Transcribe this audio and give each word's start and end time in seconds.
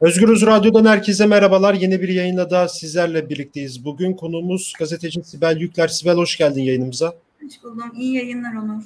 Özgürüz 0.00 0.46
Radyo'dan 0.46 0.84
herkese 0.84 1.26
merhabalar. 1.26 1.74
Yeni 1.74 2.02
bir 2.02 2.08
yayınla 2.08 2.50
da 2.50 2.68
sizlerle 2.68 3.28
birlikteyiz. 3.28 3.84
Bugün 3.84 4.12
konuğumuz 4.12 4.72
gazeteci 4.78 5.24
Sibel 5.24 5.56
Yükler. 5.60 5.88
Sibel 5.88 6.16
hoş 6.16 6.36
geldin 6.36 6.62
yayınımıza. 6.62 7.14
Hoş 7.42 7.62
buldum. 7.62 7.92
İyi 7.96 8.14
yayınlar 8.14 8.54
Onur. 8.54 8.82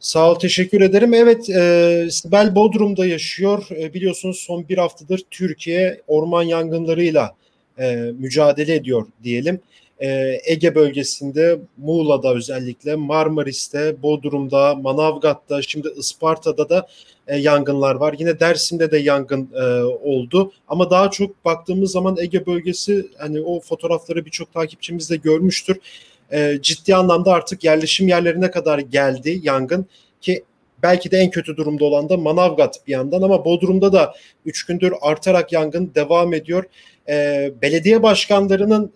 Sağ 0.00 0.30
ol, 0.30 0.38
teşekkür 0.38 0.80
ederim. 0.80 1.14
Evet, 1.14 1.50
e, 1.50 2.08
Sibel 2.10 2.54
Bodrum'da 2.54 3.06
yaşıyor. 3.06 3.66
E, 3.70 3.94
biliyorsunuz 3.94 4.36
son 4.36 4.68
bir 4.68 4.78
haftadır 4.78 5.22
Türkiye 5.30 6.00
orman 6.06 6.42
yangınlarıyla 6.42 7.34
e, 7.78 7.94
mücadele 8.18 8.74
ediyor 8.74 9.06
diyelim. 9.22 9.60
E, 10.00 10.40
Ege 10.44 10.74
bölgesinde, 10.74 11.58
Muğla'da 11.76 12.34
özellikle, 12.34 12.96
Marmaris'te, 12.96 14.02
Bodrum'da, 14.02 14.74
Manavgat'ta, 14.74 15.62
şimdi 15.62 15.88
Isparta'da 15.96 16.68
da 16.68 16.86
e, 17.26 17.36
yangınlar 17.36 17.94
var. 17.94 18.14
Yine 18.18 18.40
Dersim'de 18.40 18.90
de 18.90 18.98
yangın 18.98 19.48
e, 19.54 19.82
oldu. 19.84 20.52
Ama 20.68 20.90
daha 20.90 21.10
çok 21.10 21.44
baktığımız 21.44 21.92
zaman 21.92 22.16
Ege 22.20 22.46
bölgesi, 22.46 23.06
hani 23.18 23.40
o 23.40 23.60
fotoğrafları 23.60 24.24
birçok 24.24 24.52
takipçimiz 24.52 25.10
de 25.10 25.16
görmüştür. 25.16 25.76
E, 26.32 26.58
ciddi 26.62 26.94
anlamda 26.94 27.32
artık 27.32 27.64
yerleşim 27.64 28.08
yerlerine 28.08 28.50
kadar 28.50 28.78
geldi 28.78 29.40
yangın 29.42 29.86
ki 30.20 30.44
belki 30.82 31.10
de 31.10 31.18
en 31.18 31.30
kötü 31.30 31.56
durumda 31.56 31.84
olan 31.84 32.08
da 32.08 32.16
Manavgat 32.16 32.86
bir 32.86 32.92
yandan 32.92 33.22
ama 33.22 33.44
Bodrum'da 33.44 33.92
da 33.92 34.14
3 34.44 34.66
gündür 34.66 34.92
artarak 35.00 35.52
yangın 35.52 35.92
devam 35.94 36.34
ediyor. 36.34 36.64
Belediye 37.62 38.02
başkanlarının 38.02 38.92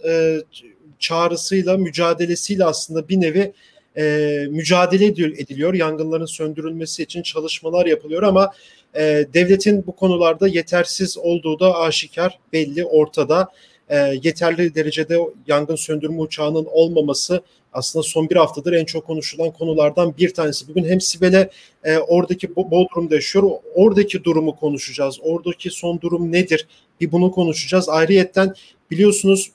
çağrısıyla, 1.01 1.77
mücadelesiyle 1.77 2.65
aslında 2.65 3.09
bir 3.09 3.21
nevi 3.21 3.53
e, 3.97 4.47
mücadele 4.51 5.07
ediliyor. 5.07 5.75
Yangınların 5.75 6.27
söndürülmesi 6.27 7.03
için 7.03 7.23
çalışmalar 7.23 7.87
yapılıyor 7.87 8.23
ama 8.23 8.53
e, 8.97 9.27
devletin 9.35 9.87
bu 9.87 9.97
konularda 9.97 10.49
yetersiz 10.49 11.19
olduğu 11.19 11.61
da 11.61 11.79
aşikar, 11.79 12.39
belli, 12.53 12.85
ortada. 12.85 13.49
E, 13.89 13.97
yeterli 14.23 14.75
derecede 14.75 15.19
yangın 15.47 15.77
söndürme 15.77 16.21
uçağının 16.21 16.67
olmaması 16.71 17.43
aslında 17.73 18.03
son 18.03 18.31
bir 18.31 18.37
haftadır 18.37 18.73
en 18.73 18.85
çok 18.85 19.07
konuşulan 19.07 19.51
konulardan 19.51 20.17
bir 20.17 20.35
tanesi. 20.35 20.69
Bugün 20.69 20.85
hem 20.85 21.01
Sibel'e 21.01 21.51
e, 21.85 21.99
oradaki 21.99 22.57
Bodrum'da 22.57 23.15
yaşıyor, 23.15 23.51
oradaki 23.75 24.25
durumu 24.25 24.57
konuşacağız. 24.57 25.19
Oradaki 25.23 25.71
son 25.71 26.01
durum 26.01 26.33
nedir? 26.33 26.67
Bir 27.01 27.13
bunu 27.13 27.31
konuşacağız. 27.31 27.89
Ayrıyetten 27.89 28.55
biliyorsunuz 28.91 29.51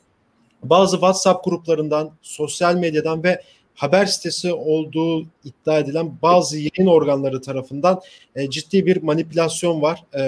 bazı 0.69 0.95
WhatsApp 0.95 1.45
gruplarından, 1.45 2.11
sosyal 2.21 2.75
medyadan 2.75 3.23
ve 3.23 3.41
haber 3.75 4.05
sitesi 4.05 4.53
olduğu 4.53 5.22
iddia 5.44 5.80
edilen 5.80 6.13
bazı 6.22 6.57
yayın 6.57 6.88
organları 6.88 7.41
tarafından 7.41 8.02
e, 8.35 8.49
ciddi 8.49 8.85
bir 8.85 9.03
manipülasyon 9.03 9.81
var. 9.81 10.03
E, 10.13 10.22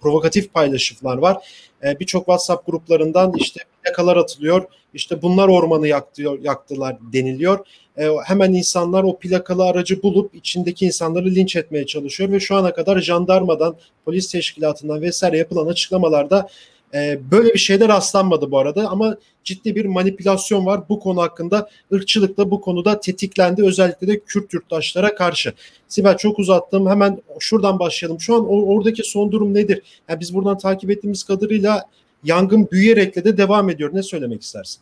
provokatif 0.00 0.52
paylaşımlar 0.52 1.16
var. 1.16 1.36
E, 1.84 2.00
Birçok 2.00 2.20
WhatsApp 2.20 2.66
gruplarından 2.66 3.32
işte 3.36 3.60
plakalar 3.82 4.16
atılıyor. 4.16 4.64
İşte 4.94 5.22
bunlar 5.22 5.48
ormanı 5.48 5.88
yaktı, 5.88 6.22
yaktılar 6.42 6.96
deniliyor. 7.12 7.66
E, 7.98 8.08
hemen 8.24 8.52
insanlar 8.52 9.02
o 9.02 9.18
plakalı 9.18 9.64
aracı 9.64 10.02
bulup 10.02 10.34
içindeki 10.34 10.86
insanları 10.86 11.26
linç 11.26 11.56
etmeye 11.56 11.86
çalışıyor 11.86 12.32
ve 12.32 12.40
şu 12.40 12.56
ana 12.56 12.72
kadar 12.72 13.00
jandarmadan, 13.00 13.76
polis 14.04 14.32
teşkilatından 14.32 15.02
vesaire 15.02 15.38
yapılan 15.38 15.66
açıklamalarda 15.66 16.48
e, 16.94 17.20
böyle 17.30 17.54
bir 17.54 17.58
şeyde 17.58 17.88
rastlanmadı 17.88 18.50
bu 18.50 18.58
arada 18.58 18.88
ama 18.88 19.16
ciddi 19.44 19.74
bir 19.74 19.84
manipülasyon 19.84 20.66
var 20.66 20.80
bu 20.88 21.00
konu 21.00 21.22
hakkında. 21.22 21.68
Irkçılık 21.90 22.36
da 22.36 22.50
bu 22.50 22.60
konuda 22.60 23.00
tetiklendi 23.00 23.64
özellikle 23.64 24.06
de 24.06 24.20
Kürt 24.20 24.54
yurttaşlara 24.54 25.14
karşı. 25.14 25.52
Sibel 25.88 26.16
çok 26.16 26.38
uzattım 26.38 26.90
hemen 26.90 27.22
şuradan 27.38 27.78
başlayalım. 27.78 28.20
Şu 28.20 28.34
an 28.34 28.48
oradaki 28.48 29.02
son 29.02 29.32
durum 29.32 29.54
nedir? 29.54 29.82
Yani 30.08 30.20
biz 30.20 30.34
buradan 30.34 30.58
takip 30.58 30.90
ettiğimiz 30.90 31.24
kadarıyla 31.24 31.84
yangın 32.24 32.68
büyüyerek 32.72 33.16
de 33.16 33.36
devam 33.36 33.70
ediyor. 33.70 33.90
Ne 33.92 34.02
söylemek 34.02 34.42
istersin? 34.42 34.80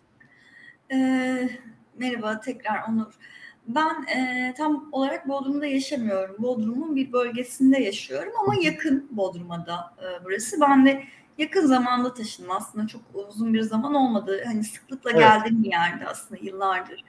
Ee, 0.92 1.48
merhaba 1.98 2.40
tekrar 2.40 2.88
Onur. 2.88 3.12
Ben 3.68 4.06
e, 4.16 4.54
tam 4.56 4.88
olarak 4.92 5.28
Bodrum'da 5.28 5.66
yaşamıyorum. 5.66 6.36
Bodrum'un 6.38 6.96
bir 6.96 7.12
bölgesinde 7.12 7.78
yaşıyorum 7.82 8.32
ama 8.42 8.54
yakın 8.62 9.08
Bodrum'a 9.10 9.66
da 9.66 9.94
e, 9.98 10.24
burası. 10.24 10.60
Ben 10.60 10.86
de 10.86 11.02
yakın 11.38 11.66
zamanda 11.66 12.14
taşındım 12.14 12.50
aslında 12.50 12.86
çok 12.86 13.02
uzun 13.14 13.54
bir 13.54 13.62
zaman 13.62 13.94
olmadı. 13.94 14.42
Hani 14.46 14.64
sıklıkla 14.64 15.10
evet. 15.10 15.20
geldiğim 15.20 15.62
bir 15.62 15.70
yerde 15.70 16.06
aslında 16.06 16.40
yıllardır 16.44 17.04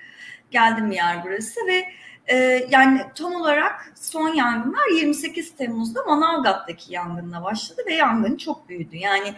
geldim 0.52 0.92
bir 0.92 0.96
yer 0.96 1.24
burası 1.24 1.60
ve 1.68 1.86
e, 2.32 2.68
yani 2.70 3.02
tam 3.16 3.36
olarak 3.36 3.94
son 3.96 4.34
yangınlar 4.34 4.88
28 4.96 5.56
Temmuz'da 5.56 6.04
Manavgat'taki 6.04 6.94
yangınla 6.94 7.44
başladı 7.44 7.82
ve 7.88 7.94
yangın 7.94 8.38
çok 8.38 8.70
büyüdü. 8.70 8.98
Yani 8.98 9.34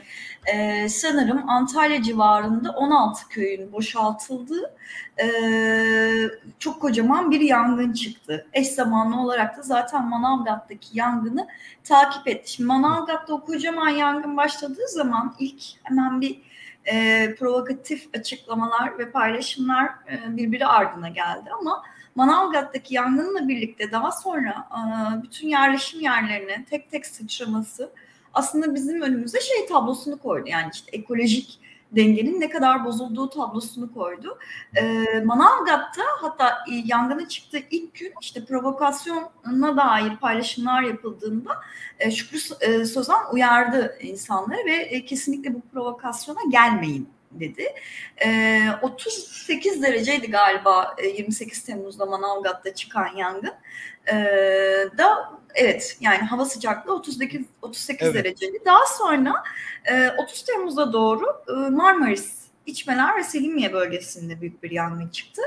e, 0.53 0.89
sanırım 0.89 1.49
Antalya 1.49 2.01
civarında 2.03 2.71
16 2.71 3.27
köyün 3.27 3.71
boşaltıldığı 3.71 4.75
e, 5.23 5.27
çok 6.59 6.81
kocaman 6.81 7.31
bir 7.31 7.41
yangın 7.41 7.93
çıktı. 7.93 8.47
Eş 8.53 8.67
zamanlı 8.67 9.21
olarak 9.21 9.57
da 9.57 9.61
zaten 9.61 10.07
Manavgat'taki 10.07 10.97
yangını 10.97 11.47
takip 11.83 12.27
etti. 12.27 12.51
Şimdi 12.51 12.67
Manavgat'ta 12.67 13.33
o 13.33 13.45
kocaman 13.45 13.89
yangın 13.89 14.37
başladığı 14.37 14.87
zaman 14.87 15.35
ilk 15.39 15.63
hemen 15.83 16.21
bir 16.21 16.41
e, 16.85 17.35
provokatif 17.35 18.09
açıklamalar 18.17 18.99
ve 18.99 19.11
paylaşımlar 19.11 19.85
e, 19.85 20.37
birbiri 20.37 20.65
ardına 20.65 21.09
geldi 21.09 21.49
ama 21.59 21.83
Manavgat'taki 22.15 22.95
yangınla 22.95 23.47
birlikte 23.47 23.91
daha 23.91 24.11
sonra 24.11 24.67
e, 24.71 25.23
bütün 25.23 25.47
yerleşim 25.47 26.01
yerlerine 26.01 26.65
tek 26.69 26.91
tek 26.91 27.05
sıçraması 27.05 27.91
aslında 28.33 28.75
bizim 28.75 29.01
önümüze 29.01 29.39
şey 29.41 29.65
tablosunu 29.65 30.17
koydu. 30.17 30.49
Yani 30.49 30.69
işte 30.73 30.89
ekolojik 30.91 31.59
dengenin 31.91 32.41
ne 32.41 32.49
kadar 32.49 32.85
bozulduğu 32.85 33.29
tablosunu 33.29 33.93
koydu. 33.93 34.37
E, 34.75 35.03
Manavgat'ta 35.25 36.03
hatta 36.21 36.57
yangının 36.85 37.25
çıktığı 37.25 37.59
ilk 37.71 37.95
gün 37.95 38.13
işte 38.21 38.45
provokasyona 38.45 39.77
dair 39.77 40.17
paylaşımlar 40.17 40.81
yapıldığında 40.81 41.57
e, 41.99 42.11
Şükrü 42.11 42.37
e, 42.61 42.85
uyardı 43.33 43.97
insanları 44.01 44.65
ve 44.65 44.75
e, 44.75 45.05
kesinlikle 45.05 45.53
bu 45.53 45.61
provokasyona 45.61 46.39
gelmeyin 46.51 47.09
dedi. 47.31 47.65
E, 48.25 48.59
38 48.81 49.83
dereceydi 49.83 50.31
galiba 50.31 50.95
e, 50.97 51.07
28 51.07 51.63
Temmuz'da 51.63 52.05
Manavgat'ta 52.05 52.75
çıkan 52.75 53.15
yangın. 53.15 53.53
E, 54.07 54.15
da 54.97 55.31
evet 55.55 55.97
yani 56.01 56.17
hava 56.17 56.45
sıcaklığı 56.45 56.93
38 56.93 57.45
38 57.61 58.07
evet. 58.07 58.15
dereceydi. 58.15 58.57
Daha 58.65 58.85
sonra 58.97 59.33
e, 59.85 60.09
30 60.17 60.43
Temmuz'a 60.45 60.93
doğru 60.93 61.43
e, 61.49 61.69
Marmaris 61.69 62.41
İçmeler 62.65 63.17
ve 63.17 63.23
Selimiye 63.23 63.73
bölgesinde 63.73 64.41
büyük 64.41 64.63
bir 64.63 64.71
yangın 64.71 65.07
çıktı. 65.07 65.41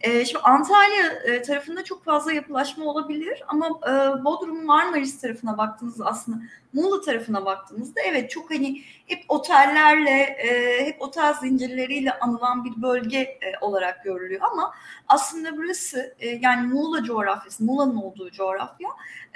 E, 0.00 0.24
şimdi 0.24 0.42
Antalya 0.42 1.06
e, 1.24 1.42
tarafında 1.42 1.84
çok 1.84 2.04
fazla 2.04 2.32
yapılaşma 2.32 2.84
olabilir 2.84 3.42
ama 3.48 3.66
e, 3.66 4.24
Bodrum 4.24 4.66
Marmaris 4.66 5.20
tarafına 5.20 5.58
baktığınızda 5.58 6.06
aslında 6.06 6.38
Muğla 6.72 7.00
tarafına 7.00 7.44
baktığımızda 7.44 8.00
evet 8.00 8.30
çok 8.30 8.50
hani 8.50 8.82
hep 9.06 9.24
otellerle, 9.28 10.20
e, 10.20 10.86
hep 10.86 11.02
otel 11.02 11.34
zincirleriyle 11.34 12.18
anılan 12.18 12.64
bir 12.64 12.82
bölge 12.82 13.18
e, 13.18 13.38
olarak 13.60 14.04
görülüyor 14.04 14.40
ama 14.52 14.74
aslında 15.08 15.56
burası 15.56 16.14
e, 16.18 16.28
yani 16.28 16.66
Muğla 16.66 17.02
coğrafyası, 17.02 17.64
Muğla'nın 17.64 17.96
olduğu 17.96 18.30
coğrafya 18.30 18.88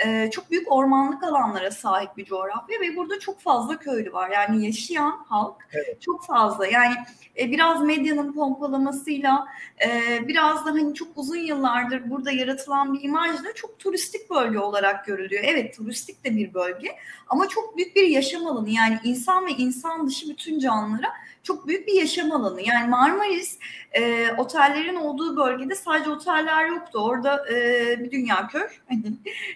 e, 0.06 0.30
çok 0.30 0.50
büyük 0.50 0.72
ormanlık 0.72 1.24
alanlara 1.24 1.70
sahip 1.70 2.16
bir 2.16 2.24
coğrafya 2.24 2.80
ve 2.80 2.96
burada 2.96 3.18
çok 3.18 3.40
fazla 3.40 3.78
köylü 3.78 4.12
var. 4.12 4.30
Yani 4.30 4.66
yaşayan 4.66 5.24
halk 5.28 5.68
evet. 5.72 6.02
çok 6.02 6.26
fazla. 6.26 6.66
Yani 6.66 6.94
e, 7.38 7.50
biraz 7.50 7.82
medyanın 7.82 8.32
pompalamasıyla 8.32 9.46
e, 9.86 10.18
biraz 10.28 10.66
da 10.66 10.70
hani 10.70 10.94
çok 10.94 11.08
uzun 11.16 11.36
yıllardır 11.36 12.10
burada 12.10 12.30
yaratılan 12.30 12.94
bir 12.94 13.02
imajla 13.02 13.54
çok 13.54 13.78
turistik 13.78 14.30
bölge 14.30 14.58
olarak 14.58 15.06
görülüyor. 15.06 15.42
Evet 15.46 15.76
turistik 15.76 16.24
de 16.24 16.36
bir 16.36 16.54
bölge 16.54 16.96
ama 17.32 17.48
çok 17.48 17.76
büyük 17.76 17.96
bir 17.96 18.08
yaşam 18.08 18.46
alanı 18.46 18.70
yani 18.70 18.98
insan 19.04 19.46
ve 19.46 19.50
insan 19.50 20.06
dışı 20.06 20.28
bütün 20.28 20.58
canlılara 20.58 21.12
çok 21.42 21.66
büyük 21.66 21.86
bir 21.86 21.92
yaşam 21.92 22.32
alanı. 22.32 22.62
Yani 22.62 22.88
Marmaris 22.88 23.58
e, 23.92 24.30
otellerin 24.36 24.96
olduğu 24.96 25.36
bölgede 25.36 25.74
sadece 25.74 26.10
oteller 26.10 26.66
yoktu. 26.66 26.98
Orada 26.98 27.50
e, 27.50 27.54
bir 28.00 28.10
dünya 28.10 28.48
köy 28.48 28.62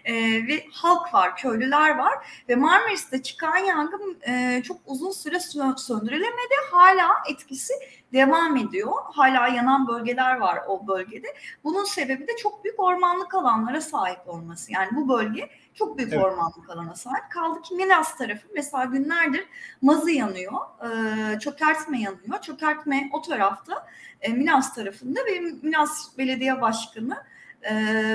e, 0.04 0.14
ve 0.46 0.64
halk 0.72 1.14
var, 1.14 1.36
köylüler 1.36 1.98
var 1.98 2.14
ve 2.48 2.56
Marmaris'te 2.56 3.22
çıkan 3.22 3.56
yangın 3.56 4.18
e, 4.28 4.62
çok 4.62 4.76
uzun 4.86 5.10
süre 5.10 5.40
söndürülemedi. 5.76 6.54
Hala 6.70 7.08
etkisi 7.30 7.74
devam 8.12 8.56
ediyor. 8.56 8.92
Hala 9.04 9.48
yanan 9.48 9.88
bölgeler 9.88 10.36
var 10.36 10.58
o 10.68 10.86
bölgede. 10.86 11.26
Bunun 11.64 11.84
sebebi 11.84 12.28
de 12.28 12.36
çok 12.36 12.64
büyük 12.64 12.80
ormanlık 12.80 13.34
alanlara 13.34 13.80
sahip 13.80 14.28
olması. 14.28 14.72
Yani 14.72 14.88
bu 14.92 15.08
bölge 15.08 15.50
çok 15.76 15.98
büyük 15.98 16.12
evet. 16.12 16.24
ormanlık 16.24 16.70
alana 16.70 16.94
sahip. 16.94 17.30
Kaldı 17.30 17.62
ki 17.62 17.74
Milas 17.74 18.18
tarafı 18.18 18.48
mesela 18.54 18.84
günlerdir 18.84 19.44
mazı 19.82 20.10
yanıyor, 20.10 20.52
e, 20.84 21.38
çökertme 21.38 22.00
yanıyor. 22.00 22.40
Çökertme 22.42 23.10
o 23.12 23.22
tarafta 23.22 23.86
e, 24.20 24.32
Milas 24.32 24.74
tarafında 24.74 25.20
ve 25.26 25.40
Milas 25.40 26.18
Belediye 26.18 26.60
Başkanı 26.60 27.24
e, 27.62 27.74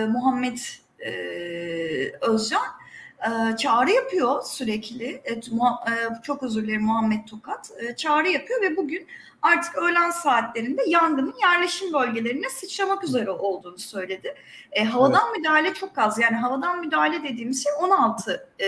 Muhammed 0.09 0.57
e, 0.99 1.11
Özcan 2.21 2.81
e, 3.21 3.57
çağrı 3.57 3.91
yapıyor 3.91 4.41
sürekli. 4.43 5.05
E, 5.05 5.33
e, 5.33 5.39
çok 6.23 6.43
özür 6.43 6.63
dilerim 6.63 6.83
Muhammed 6.83 7.27
Tokat. 7.27 7.71
E, 7.79 7.95
çağrı 7.95 8.29
yapıyor 8.29 8.61
ve 8.61 8.77
bugün 8.77 9.07
artık 9.41 9.75
öğlen 9.75 10.11
saatlerinde 10.11 10.83
yangının 10.87 11.35
yerleşim 11.41 11.93
bölgelerine 11.93 12.49
sıçramak 12.49 13.03
üzere 13.03 13.29
olduğunu 13.29 13.77
söyledi. 13.77 14.35
E, 14.71 14.85
havadan 14.85 15.23
evet. 15.25 15.37
müdahale 15.37 15.73
çok 15.73 15.97
az. 15.97 16.19
Yani 16.19 16.35
havadan 16.37 16.79
müdahale 16.79 17.23
dediğimiz 17.23 17.63
şey 17.63 17.73
16 17.79 18.49
e, 18.61 18.67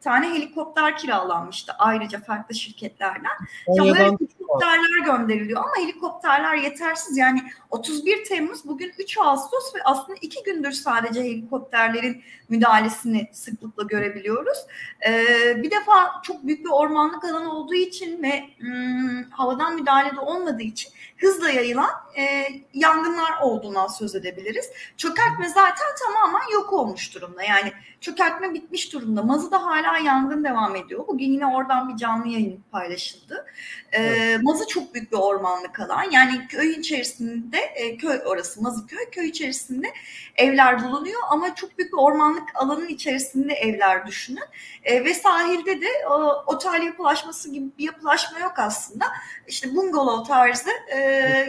tane 0.00 0.30
helikopter 0.30 0.96
kiralanmıştı 0.96 1.72
ayrıca 1.78 2.20
farklı 2.20 2.54
şirketlerden. 2.54 3.32
Konya'dan 3.66 4.18
helikopterler 4.20 5.04
gönderiliyor 5.04 5.60
ama 5.60 5.76
helikopterler 5.76 6.54
yetersiz. 6.54 7.16
Yani 7.16 7.42
31 7.70 8.24
Temmuz 8.24 8.64
bugün 8.64 8.92
3 8.98 9.18
Ağustos 9.18 9.74
ve 9.74 9.78
aslında 9.84 10.18
iki 10.20 10.42
gündür 10.42 10.72
sadece 10.72 11.20
helikopterlerin 11.20 12.22
müdahalesini 12.48 13.30
sıklıkla 13.32 13.82
görebiliyoruz. 13.82 14.58
Ee, 15.06 15.62
bir 15.62 15.70
defa 15.70 16.22
çok 16.22 16.46
büyük 16.46 16.64
bir 16.64 16.70
ormanlık 16.70 17.24
alan 17.24 17.46
olduğu 17.46 17.74
için 17.74 18.22
ve 18.22 18.44
ım, 18.62 19.30
havadan 19.30 19.78
müdahalede 19.92 20.20
olmadığı 20.20 20.62
için 20.62 20.92
hızla 21.16 21.50
yayılan 21.50 21.90
e, 22.16 22.46
yangınlar 22.74 23.40
olduğundan 23.42 23.86
söz 23.86 24.14
edebiliriz. 24.14 24.70
Çökertme 24.96 25.48
zaten 25.48 25.86
tamamen 26.02 26.52
yok 26.52 26.72
olmuş 26.72 27.14
durumda. 27.14 27.42
Yani 27.42 27.72
çökertme 28.00 28.54
bitmiş 28.54 28.92
durumda. 28.92 29.22
Mazı'da 29.22 29.64
hala 29.64 29.98
yangın 29.98 30.44
devam 30.44 30.76
ediyor. 30.76 31.06
Bugün 31.08 31.32
yine 31.32 31.46
oradan 31.46 31.88
bir 31.88 31.96
canlı 31.96 32.28
yayın 32.28 32.64
paylaşıldı. 32.72 33.46
E, 33.92 34.02
evet. 34.02 34.42
Mazı 34.42 34.66
çok 34.66 34.94
büyük 34.94 35.12
bir 35.12 35.16
ormanlık 35.16 35.80
alan. 35.80 36.10
Yani 36.10 36.46
köy 36.48 36.70
içerisinde, 36.70 37.58
e, 37.58 37.96
köy 37.96 38.20
orası 38.26 38.62
Mazı 38.62 38.86
köy, 38.86 39.10
köy 39.10 39.28
içerisinde 39.28 39.92
evler 40.36 40.84
bulunuyor 40.84 41.20
ama 41.30 41.54
çok 41.54 41.78
büyük 41.78 41.92
bir 41.92 41.98
ormanlık 41.98 42.48
alanın 42.54 42.88
içerisinde 42.88 43.54
evler 43.54 44.06
düşünün. 44.06 44.42
E, 44.84 45.04
ve 45.04 45.14
sahilde 45.14 45.80
de 45.80 45.86
e, 45.86 46.08
otel 46.46 46.82
yapılaşması 46.82 47.50
gibi 47.52 47.66
bir 47.78 47.84
yapılaşma 47.84 48.38
yok 48.38 48.54
aslında. 48.56 49.04
İşte 49.48 49.76
bungalov 49.76 50.24
tarzı 50.24 50.70
e, 50.88 50.98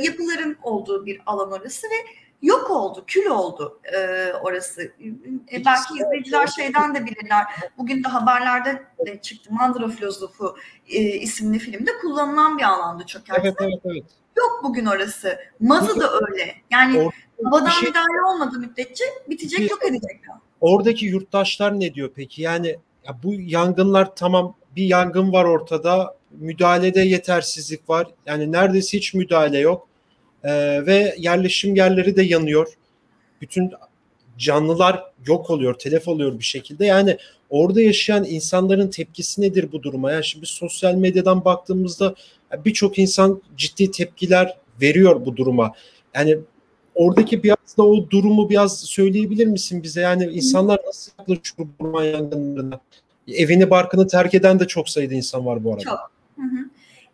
yapıların 0.01 0.52
olduğu 0.63 1.05
bir 1.05 1.21
alan 1.25 1.51
orası 1.51 1.87
ve 1.87 1.95
yok 2.43 2.71
oldu, 2.71 3.03
kül 3.07 3.25
oldu 3.25 3.79
e, 3.93 4.31
orası. 4.33 4.81
E, 5.51 5.65
belki 5.65 5.93
izleyiciler 5.93 6.47
şeyden 6.47 6.95
de 6.95 7.05
bilirler. 7.05 7.45
Bugün 7.77 8.03
de 8.03 8.07
haberlerde 8.07 8.83
de 9.05 9.21
çıktı. 9.21 9.49
Mandıra 9.53 9.87
Filozofu 9.87 10.55
e, 10.89 11.01
isimli 11.01 11.59
filmde 11.59 11.91
kullanılan 12.01 12.57
bir 12.57 12.63
alandı 12.63 13.05
çökertme. 13.05 13.43
Evet, 13.49 13.55
evet, 13.61 13.81
evet. 13.85 14.03
Yok 14.37 14.61
bugün 14.63 14.85
orası. 14.85 15.39
Mazı 15.59 15.99
da 15.99 16.11
öyle. 16.13 16.55
Yani 16.71 17.09
havadan 17.43 17.69
şey, 17.69 17.89
müdahale 17.89 18.21
olmadığı 18.33 18.59
müddetçe 18.59 19.03
bitecek, 19.29 19.59
bir, 19.59 19.69
yok 19.69 19.85
edecekler. 19.85 20.35
Oradaki 20.61 21.05
yurttaşlar 21.05 21.79
ne 21.79 21.93
diyor 21.93 22.11
peki? 22.15 22.41
Yani 22.41 22.67
ya 23.07 23.17
bu 23.23 23.33
yangınlar 23.33 24.15
tamam 24.15 24.55
bir 24.75 24.85
yangın 24.85 25.33
var 25.33 25.45
ortada. 25.45 26.17
Müdahalede 26.31 27.01
yetersizlik 27.01 27.89
var. 27.89 28.07
Yani 28.25 28.51
neredeyse 28.51 28.97
hiç 28.97 29.13
müdahale 29.13 29.59
yok 29.59 29.87
ee, 30.43 30.85
ve 30.85 31.15
yerleşim 31.17 31.75
yerleri 31.75 32.15
de 32.15 32.23
yanıyor. 32.23 32.67
Bütün 33.41 33.71
canlılar 34.37 35.03
yok 35.25 35.49
oluyor, 35.49 35.73
telef 35.73 36.07
oluyor 36.07 36.39
bir 36.39 36.43
şekilde. 36.43 36.85
Yani 36.85 37.17
orada 37.49 37.81
yaşayan 37.81 38.23
insanların 38.23 38.89
tepkisi 38.89 39.41
nedir 39.41 39.71
bu 39.71 39.83
duruma? 39.83 40.11
Yani 40.11 40.25
şimdi 40.25 40.45
sosyal 40.45 40.95
medyadan 40.95 41.45
baktığımızda 41.45 42.15
birçok 42.65 42.99
insan 42.99 43.41
ciddi 43.57 43.91
tepkiler 43.91 44.57
veriyor 44.81 45.25
bu 45.25 45.37
duruma. 45.37 45.73
Yani 46.15 46.37
oradaki 46.95 47.43
biraz 47.43 47.77
da 47.77 47.83
o 47.83 48.09
durumu 48.09 48.49
biraz 48.49 48.79
söyleyebilir 48.79 49.47
misin 49.47 49.83
bize? 49.83 50.01
Yani 50.01 50.25
insanlar 50.25 50.79
nasıl 50.87 51.11
yaklaşıyor 51.19 51.67
bu 51.79 51.85
orman 51.85 52.03
yangınlarına? 52.03 52.79
Evini 53.27 53.69
barkını 53.69 54.07
terk 54.07 54.33
eden 54.33 54.59
de 54.59 54.67
çok 54.67 54.89
sayıda 54.89 55.13
insan 55.13 55.45
var 55.45 55.63
bu 55.63 55.73
arada. 55.73 55.83
Çok. 55.83 56.11
Hı 56.35 56.41
hı. 56.41 56.69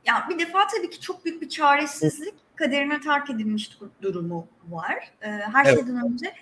Ya 0.07 0.25
bir 0.29 0.39
defa 0.39 0.59
tabii 0.77 0.89
ki 0.89 0.99
çok 0.99 1.25
büyük 1.25 1.41
bir 1.41 1.49
çaresizlik 1.49 2.33
kaderine 2.59 3.01
terk 3.01 3.29
edilmiş 3.29 3.79
durumu 4.01 4.47
var. 4.69 5.11
Ee, 5.21 5.27
her 5.27 5.65
evet. 5.65 5.79
şeyden 5.79 6.05
önce 6.05 6.33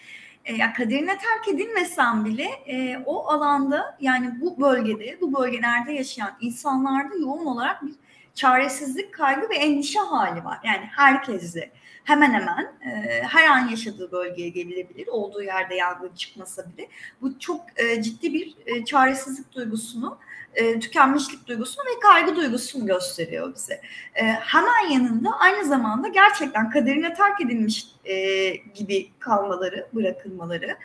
e, 0.46 0.56
ya 0.56 0.74
kaderine 0.74 1.18
terk 1.18 1.48
edilmesen 1.56 2.26
bile 2.26 2.48
e, 2.66 2.98
o 3.06 3.28
alanda 3.28 3.98
yani 4.00 4.42
bu 4.42 4.62
bölgede, 4.62 5.22
bu 5.22 5.40
bölgelerde 5.40 5.92
yaşayan 5.94 6.38
insanlarda 6.42 7.16
yoğun 7.16 7.46
olarak 7.46 7.86
bir 7.86 7.94
çaresizlik, 8.34 9.14
kaygı 9.14 9.50
ve 9.50 9.56
endişe 9.56 10.00
hali 10.00 10.46
var. 10.46 10.60
Yani 10.64 10.86
herkeste 10.96 11.72
hemen 12.08 12.34
hemen 12.34 12.72
e, 12.86 13.22
her 13.24 13.48
an 13.48 13.68
yaşadığı 13.68 14.12
bölgeye 14.12 14.50
gelebilir. 14.50 15.08
Olduğu 15.08 15.42
yerde 15.42 15.76
yangın 15.76 16.10
çıkmasa 16.16 16.66
bile. 16.72 16.90
Bu 17.22 17.40
çok 17.40 17.62
e, 17.76 18.02
ciddi 18.02 18.34
bir 18.34 18.56
e, 18.66 18.86
çaresizlik 18.86 19.52
duygusunu 19.52 20.18
e, 20.54 20.80
tükenmişlik 20.80 21.48
duygusunu 21.48 21.86
ve 21.86 22.00
kaygı 22.00 22.36
duygusunu 22.36 22.86
gösteriyor 22.86 23.56
bize. 23.56 23.82
E, 24.16 24.26
hemen 24.26 24.90
yanında 24.92 25.30
aynı 25.40 25.66
zamanda 25.66 26.08
gerçekten 26.08 26.70
kaderine 26.70 27.14
terk 27.14 27.42
edilmiş 27.42 27.88
e, 28.08 28.56
gibi 28.56 29.10
kalmaları, 29.20 29.88
bırakılmaları, 29.94 30.78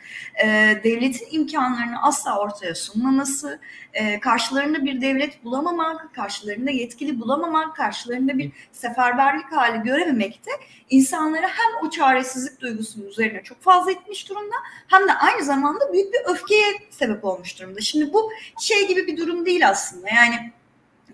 e, 0.43 0.47
devletin 0.83 1.27
imkanlarını 1.31 2.03
asla 2.03 2.39
ortaya 2.39 2.75
sunmaması, 2.75 3.59
e, 3.93 4.19
karşılarında 4.19 4.85
bir 4.85 5.01
devlet 5.01 5.43
bulamamak, 5.43 6.15
karşılarında 6.15 6.71
yetkili 6.71 7.19
bulamamak, 7.21 7.75
karşılarında 7.75 8.37
bir 8.37 8.51
seferberlik 8.71 9.51
hali 9.51 9.83
görememek 9.83 10.45
de 10.45 10.51
insanlara 10.89 11.47
hem 11.47 11.87
o 11.87 11.89
çaresizlik 11.89 12.61
duygusunun 12.61 13.07
üzerine 13.07 13.43
çok 13.43 13.61
fazla 13.61 13.91
etmiş 13.91 14.29
durumda 14.29 14.55
hem 14.87 15.07
de 15.07 15.13
aynı 15.13 15.43
zamanda 15.43 15.93
büyük 15.93 16.13
bir 16.13 16.19
öfkeye 16.33 16.65
sebep 16.89 17.25
olmuş 17.25 17.59
durumda. 17.59 17.81
Şimdi 17.81 18.13
bu 18.13 18.29
şey 18.61 18.87
gibi 18.87 19.07
bir 19.07 19.17
durum 19.17 19.45
değil 19.45 19.69
aslında 19.69 20.09
yani 20.09 20.51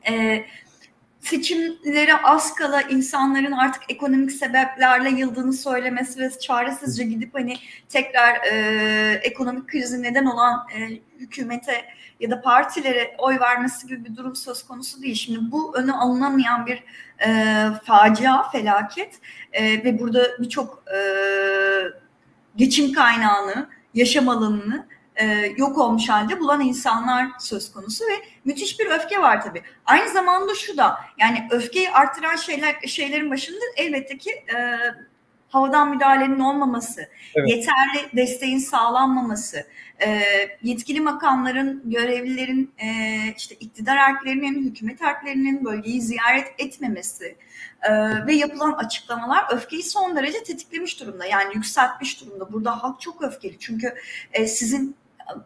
e, 0.09 0.45
seçimlere 1.21 2.21
az 2.23 2.55
kala 2.55 2.81
insanların 2.81 3.51
artık 3.51 3.83
ekonomik 3.89 4.31
sebeplerle 4.31 5.09
yıldığını 5.09 5.53
söylemesi 5.53 6.19
ve 6.19 6.39
çaresizce 6.39 7.03
gidip 7.03 7.35
hani 7.35 7.57
tekrar 7.89 8.35
e, 8.51 9.19
ekonomik 9.23 9.67
krizi 9.67 10.03
neden 10.03 10.25
olan 10.25 10.67
e, 10.75 10.89
hükümete 11.19 11.85
ya 12.19 12.31
da 12.31 12.41
partilere 12.41 13.15
oy 13.17 13.39
vermesi 13.39 13.87
gibi 13.87 14.05
bir 14.05 14.15
durum 14.15 14.35
söz 14.35 14.63
konusu 14.63 15.01
değil. 15.01 15.15
Şimdi 15.15 15.51
bu 15.51 15.77
önü 15.77 15.91
alınamayan 15.91 16.65
bir 16.65 16.83
e, 17.25 17.65
facia, 17.83 18.49
felaket 18.49 19.19
e, 19.51 19.83
ve 19.83 19.99
burada 19.99 20.27
birçok 20.39 20.83
e, 20.95 20.99
geçim 22.55 22.93
kaynağını, 22.93 23.69
yaşam 23.93 24.29
alanını 24.29 24.87
e, 25.21 25.53
yok 25.57 25.77
olmuş 25.77 26.09
halde 26.09 26.39
bulan 26.39 26.61
insanlar 26.61 27.27
söz 27.39 27.73
konusu 27.73 28.03
ve 28.03 28.13
müthiş 28.45 28.79
bir 28.79 28.85
öfke 28.85 29.21
var 29.21 29.41
tabii. 29.41 29.61
Aynı 29.85 30.09
zamanda 30.09 30.55
şu 30.55 30.77
da 30.77 30.99
yani 31.19 31.47
öfkeyi 31.51 31.91
artıran 31.91 32.35
şeyler 32.35 32.75
şeylerin 32.87 33.31
başında 33.31 33.59
elbette 33.77 34.17
ki 34.17 34.31
e, 34.31 34.77
havadan 35.49 35.89
müdahalenin 35.89 36.39
olmaması, 36.39 37.01
evet. 37.35 37.49
yeterli 37.49 38.15
desteğin 38.15 38.59
sağlanmaması, 38.59 39.67
e, 40.05 40.21
yetkili 40.63 41.01
makamların, 41.01 41.81
görevlilerin, 41.85 42.73
e, 42.77 42.87
işte 43.37 43.55
iktidar 43.55 43.97
erklerinin, 43.97 44.69
hükümet 44.69 45.01
erklerinin 45.01 45.65
bölgeyi 45.65 46.01
ziyaret 46.01 46.47
etmemesi 46.57 47.35
e, 47.81 47.91
ve 48.27 48.33
yapılan 48.33 48.71
açıklamalar 48.71 49.45
öfkeyi 49.51 49.83
son 49.83 50.15
derece 50.15 50.43
tetiklemiş 50.43 50.99
durumda. 50.99 51.25
Yani 51.25 51.55
yükseltmiş 51.55 52.21
durumda. 52.21 52.53
Burada 52.53 52.83
halk 52.83 53.01
çok 53.01 53.21
öfkeli 53.21 53.59
çünkü 53.59 53.95
e, 54.33 54.47
sizin 54.47 54.95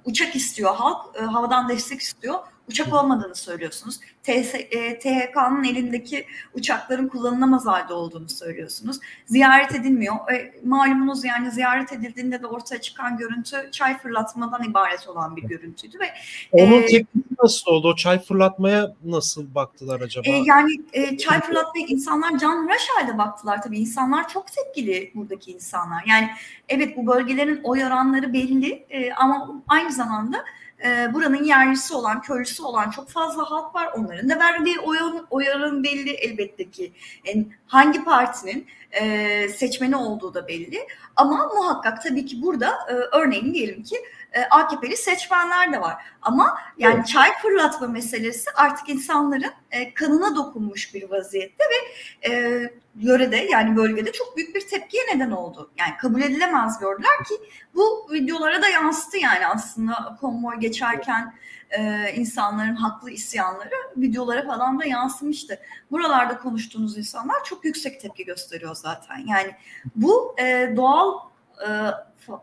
uçak 0.05 0.35
istiyor 0.35 0.75
halk, 0.75 1.15
e, 1.15 1.21
havadan 1.21 1.69
destek 1.69 2.01
istiyor. 2.01 2.39
Uçak 2.69 2.93
olmadığını 2.93 3.35
söylüyorsunuz. 3.35 3.99
E, 4.27 4.99
THK'nın 4.99 5.63
elindeki 5.63 6.25
uçakların 6.53 7.07
kullanılamaz 7.07 7.65
halde 7.65 7.93
olduğunu 7.93 8.29
söylüyorsunuz. 8.29 8.99
Ziyaret 9.25 9.75
edilmiyor. 9.75 10.15
E, 10.31 10.53
malumunuz 10.65 11.25
yani 11.25 11.51
ziyaret 11.51 11.93
edildiğinde 11.93 12.41
de 12.41 12.47
ortaya 12.47 12.81
çıkan 12.81 13.17
görüntü 13.17 13.69
çay 13.71 13.97
fırlatmadan 13.97 14.63
ibaret 14.63 15.07
olan 15.07 15.35
bir 15.35 15.43
görüntüydü 15.43 15.99
ve 15.99 16.05
onun 16.51 16.81
e, 16.81 16.85
tepkisi 16.85 17.23
nasıl 17.43 17.71
oldu? 17.71 17.87
O 17.87 17.95
çay 17.95 18.19
fırlatmaya 18.19 18.95
nasıl 19.05 19.55
baktılar 19.55 20.01
acaba? 20.01 20.29
E, 20.29 20.31
yani 20.45 20.71
e, 20.93 21.17
çay 21.17 21.41
fırlatmaya 21.41 21.85
insanlar 21.87 22.37
can 22.37 22.65
hıraş 22.65 22.87
halde 22.95 23.17
baktılar 23.17 23.61
tabii. 23.61 23.79
İnsanlar 23.79 24.29
çok 24.29 24.45
tepkili 24.47 25.11
buradaki 25.15 25.51
insanlar. 25.51 26.03
Yani 26.07 26.29
evet 26.69 26.97
bu 26.97 27.07
bölgelerin 27.07 27.61
oy 27.63 27.85
oranları 27.85 28.33
belli 28.33 28.85
e, 28.89 29.13
ama 29.13 29.63
aynı 29.67 29.91
zamanda 29.91 30.45
e, 30.83 31.13
buranın 31.13 31.43
yerlisi 31.43 31.93
olan, 31.93 32.21
köylüsü 32.21 32.63
olan 32.63 32.89
çok 32.89 33.09
fazla 33.09 33.51
halk 33.51 33.75
var. 33.75 33.89
Onların 33.97 34.29
da 34.29 34.39
verdiği 34.39 34.79
oyun, 34.79 35.27
oyarın 35.29 35.83
belli 35.83 36.11
elbette 36.11 36.69
ki. 36.71 36.93
Yani 37.25 37.47
hangi 37.67 38.03
partinin 38.03 38.67
e, 38.91 39.49
seçmeni 39.49 39.95
olduğu 39.95 40.33
da 40.33 40.47
belli. 40.47 40.87
Ama 41.15 41.49
muhakkak 41.55 42.03
tabii 42.03 42.25
ki 42.25 42.41
burada 42.41 42.69
e, 42.89 42.93
örneğin 42.93 43.53
diyelim 43.53 43.83
ki 43.83 43.95
e, 44.33 44.43
AKP'li 44.43 44.97
seçmenler 44.97 45.73
de 45.73 45.81
var. 45.81 45.95
Ama 46.21 46.57
yani 46.77 46.95
evet. 46.95 47.07
çay 47.07 47.29
fırlatma 47.41 47.87
meselesi 47.87 48.51
artık 48.55 48.89
insanların 48.89 49.51
e, 49.73 49.93
kanına 49.93 50.35
dokunmuş 50.35 50.93
bir 50.93 51.09
vaziyette 51.09 51.63
ve 51.63 52.29
e, 52.29 52.63
yörede 52.95 53.37
yani 53.37 53.75
bölgede 53.75 54.11
çok 54.11 54.37
büyük 54.37 54.55
bir 54.55 54.67
tepkiye 54.67 55.03
neden 55.15 55.31
oldu. 55.31 55.71
Yani 55.77 55.97
kabul 55.97 56.21
edilemez 56.21 56.79
gördüler 56.79 57.23
ki 57.27 57.35
bu 57.75 58.07
videolara 58.11 58.61
da 58.61 58.67
yansıttı 58.67 59.17
yani 59.17 59.47
aslında 59.47 60.17
konvoy 60.21 60.55
geçerken 60.59 61.33
e, 61.69 62.13
insanların 62.15 62.75
haklı 62.75 63.11
isyanları 63.11 63.75
videolara 63.97 64.45
falan 64.45 64.79
da 64.79 64.85
yansımıştı. 64.85 65.59
Buralarda 65.91 66.37
konuştuğunuz 66.37 66.97
insanlar 66.97 67.43
çok 67.43 67.65
yüksek 67.65 68.01
tepki 68.01 68.25
gösteriyor 68.25 68.75
zaten. 68.75 69.17
Yani 69.27 69.51
bu 69.95 70.35
e, 70.39 70.73
doğal 70.77 71.19
e, 71.67 71.69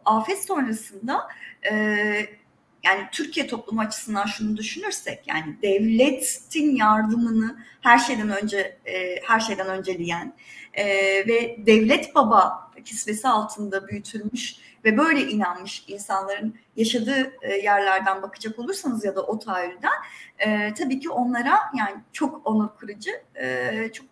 afet 0.05 0.45
sonrasında 0.45 1.29
e, 1.71 2.41
yani 2.83 3.09
Türkiye 3.13 3.47
toplumu 3.47 3.81
açısından 3.81 4.27
şunu 4.27 4.57
düşünürsek 4.57 5.27
yani 5.27 5.57
devletin 5.63 6.77
yardımını 6.77 7.57
her 7.81 7.99
şeyden 7.99 8.29
önce 8.29 8.79
e, 8.87 9.17
her 9.23 9.41
şeyden 9.41 9.67
önceleyen 9.67 10.35
e, 10.75 10.87
ve 11.27 11.57
devlet 11.67 12.15
baba 12.15 12.71
kisvesi 12.85 13.29
altında 13.29 13.89
büyütülmüş 13.89 14.57
ve 14.85 14.99
böyle 14.99 15.21
inanmış 15.21 15.85
insanların 15.89 16.55
yaşadığı 16.77 17.33
e, 17.43 17.55
yerlerden 17.57 18.23
bakacak 18.23 18.59
olursanız 18.59 19.05
ya 19.05 19.17
da 19.17 19.23
o 19.23 19.39
tahayyülden 19.39 19.93
e, 20.39 20.75
tabii 20.75 21.01
ki 21.01 21.11
onlara 21.11 21.59
yani 21.79 21.97
çok 22.13 22.47
onur 22.47 22.69
kırıcı, 22.79 23.11
e, 23.35 23.91
çok 23.93 24.07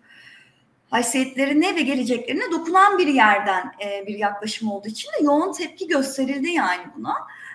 haysiyetlerine 0.90 1.76
ve 1.76 1.80
geleceklerine 1.82 2.52
dokunan 2.52 2.98
bir 2.98 3.06
yerden 3.06 3.72
e, 3.84 4.06
bir 4.06 4.18
yaklaşım 4.18 4.70
olduğu 4.70 4.88
için 4.88 5.08
de 5.08 5.24
yoğun 5.24 5.52
tepki 5.52 5.88
gösterildi 5.88 6.50
yani 6.50 6.82
buna. 6.96 7.14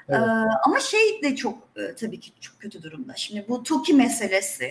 Evet. 0.09 0.21
Ama 0.65 0.79
şey 0.79 1.21
de 1.23 1.35
çok 1.35 1.57
e, 1.75 1.95
tabii 1.95 2.19
ki 2.19 2.31
çok 2.41 2.59
kötü 2.59 2.83
durumda. 2.83 3.13
Şimdi 3.15 3.45
bu 3.49 3.63
TOKİ 3.63 3.93
meselesi, 3.93 4.65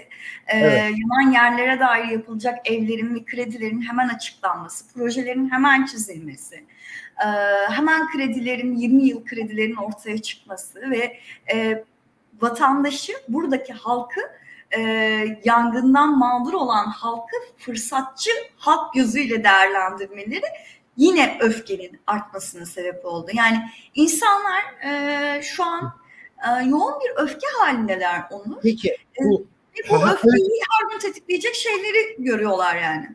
e, 0.47 0.59
evet. 0.59 0.95
yanan 0.99 1.33
yerlere 1.33 1.81
dair 1.81 2.09
yapılacak 2.09 2.71
evlerin 2.71 3.15
ve 3.15 3.25
kredilerin 3.25 3.83
hemen 3.83 4.09
açıklanması, 4.09 4.95
projelerin 4.95 5.51
hemen 5.51 5.87
çizilmesi, 5.87 6.65
e, 7.25 7.27
hemen 7.71 8.11
kredilerin 8.13 8.77
20 8.77 9.03
yıl 9.03 9.25
kredilerin 9.25 9.77
ortaya 9.77 10.23
çıkması 10.23 10.91
ve 10.91 11.19
e, 11.55 11.85
vatandaşı, 12.41 13.13
buradaki 13.29 13.73
halkı 13.73 14.21
e, 14.77 14.81
yangından 15.45 16.19
mağdur 16.19 16.53
olan 16.53 16.87
halkı 16.87 17.37
fırsatçı 17.57 18.31
halk 18.57 18.95
gözüyle 18.95 19.45
değerlendirmeleri 19.45 20.47
yine 20.97 21.39
öfkenin 21.41 22.01
artmasına 22.07 22.67
sebep 22.67 23.05
oldu. 23.05 23.31
Yani 23.35 23.59
insanlar 23.95 24.63
e, 24.85 25.43
şu 25.43 25.65
an 25.65 25.93
e, 26.49 26.65
yoğun 26.69 26.95
bir 27.01 27.23
öfke 27.23 27.47
halindeler 27.61 28.23
onu. 28.31 28.61
Peki 28.63 28.89
e, 28.91 29.25
bu, 29.25 29.47
e, 29.87 29.91
bu 29.91 29.95
öfkeyi 29.95 30.61
her 30.71 30.91
gün 30.91 30.99
tetikleyecek 30.99 31.55
şeyleri 31.55 32.17
görüyorlar 32.19 32.77
yani. 32.77 33.09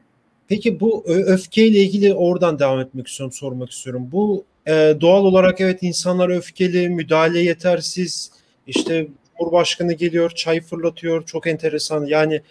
Peki 0.47 0.79
bu 0.79 1.03
öfkeyle 1.07 1.79
ilgili 1.79 2.13
oradan 2.13 2.59
devam 2.59 2.79
etmek 2.79 3.07
istiyorum, 3.07 3.33
sormak 3.33 3.71
istiyorum. 3.71 4.09
Bu 4.11 4.45
e, 4.67 4.97
doğal 5.01 5.25
olarak 5.25 5.61
evet 5.61 5.83
insanlar 5.83 6.29
öfkeli, 6.29 6.89
müdahale 6.89 7.39
yetersiz. 7.39 8.31
İşte 8.67 9.07
Cumhurbaşkanı 9.39 9.93
geliyor, 9.93 10.29
çay 10.29 10.61
fırlatıyor. 10.61 11.25
Çok 11.25 11.47
enteresan. 11.47 12.05
Yani 12.05 12.41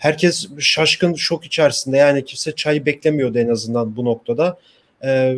herkes 0.00 0.48
şaşkın, 0.58 1.14
şok 1.14 1.44
içerisinde. 1.44 1.96
Yani 1.96 2.24
kimse 2.24 2.52
çayı 2.52 2.86
beklemiyordu 2.86 3.38
en 3.38 3.48
azından 3.48 3.96
bu 3.96 4.04
noktada. 4.04 4.58
E, 5.04 5.36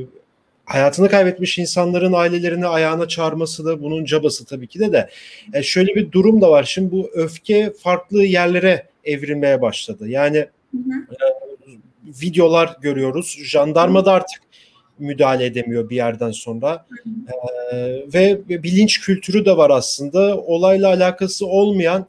hayatını 0.65 1.09
kaybetmiş 1.09 1.59
insanların 1.59 2.13
ailelerini 2.13 2.67
ayağına 2.67 3.09
çağırması 3.09 3.65
da 3.65 3.83
bunun 3.83 4.05
cabası 4.05 4.45
tabii 4.45 4.67
ki 4.67 4.81
de 4.81 4.93
de. 4.93 5.11
E, 5.55 5.63
şöyle 5.63 5.95
bir 5.95 6.13
durum 6.13 6.41
da 6.41 6.51
var. 6.51 6.65
Şimdi 6.65 6.93
bu 6.93 7.11
öfke 7.15 7.73
farklı 7.79 8.25
yerlere 8.25 8.87
evrilmeye 9.05 9.61
başladı. 9.61 10.09
Yani 10.09 10.39
hı 10.39 10.79
hı. 10.79 11.15
E, 11.15 11.27
videolar 12.05 12.77
görüyoruz. 12.83 13.39
Jandarma 13.45 14.05
da 14.05 14.13
artık 14.13 14.43
müdahale 14.99 15.45
edemiyor 15.45 15.91
bir 15.91 15.97
yerden 15.97 16.31
sonra. 16.31 16.87
Ee, 17.73 17.77
ve 18.15 18.49
bilinç 18.49 19.01
kültürü 19.01 19.45
de 19.45 19.57
var 19.57 19.71
aslında. 19.71 20.39
Olayla 20.39 20.89
alakası 20.89 21.47
olmayan 21.47 22.07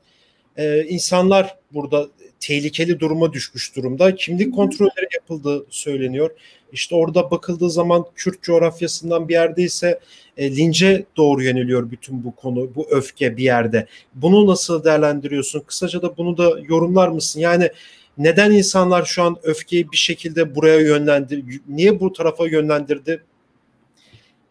e, 0.57 0.83
insanlar 0.83 1.55
burada 1.73 2.07
tehlikeli 2.43 2.99
duruma 2.99 3.33
düşmüş 3.33 3.75
durumda. 3.75 4.15
Kimlik 4.15 4.55
kontrolleri 4.55 5.07
yapıldığı 5.13 5.65
söyleniyor. 5.69 6.31
İşte 6.71 6.95
orada 6.95 7.31
bakıldığı 7.31 7.69
zaman 7.69 8.05
Kürt 8.15 8.41
coğrafyasından 8.41 9.29
bir 9.29 9.33
yerde 9.33 9.63
ise 9.63 9.99
e, 10.37 10.55
lince 10.55 11.05
doğru 11.17 11.43
yöneliyor 11.43 11.91
bütün 11.91 12.23
bu 12.23 12.35
konu, 12.35 12.75
bu 12.75 12.87
öfke 12.89 13.37
bir 13.37 13.43
yerde. 13.43 13.87
Bunu 14.15 14.47
nasıl 14.47 14.83
değerlendiriyorsun? 14.83 15.59
Kısaca 15.59 16.01
da 16.01 16.17
bunu 16.17 16.37
da 16.37 16.59
yorumlar 16.69 17.07
mısın? 17.07 17.39
Yani 17.39 17.71
neden 18.17 18.51
insanlar 18.51 19.05
şu 19.05 19.23
an 19.23 19.37
öfkeyi 19.43 19.91
bir 19.91 19.97
şekilde 19.97 20.55
buraya 20.55 20.79
yönlendir? 20.79 21.43
Niye 21.67 21.99
bu 21.99 22.13
tarafa 22.13 22.47
yönlendirdi? 22.47 23.23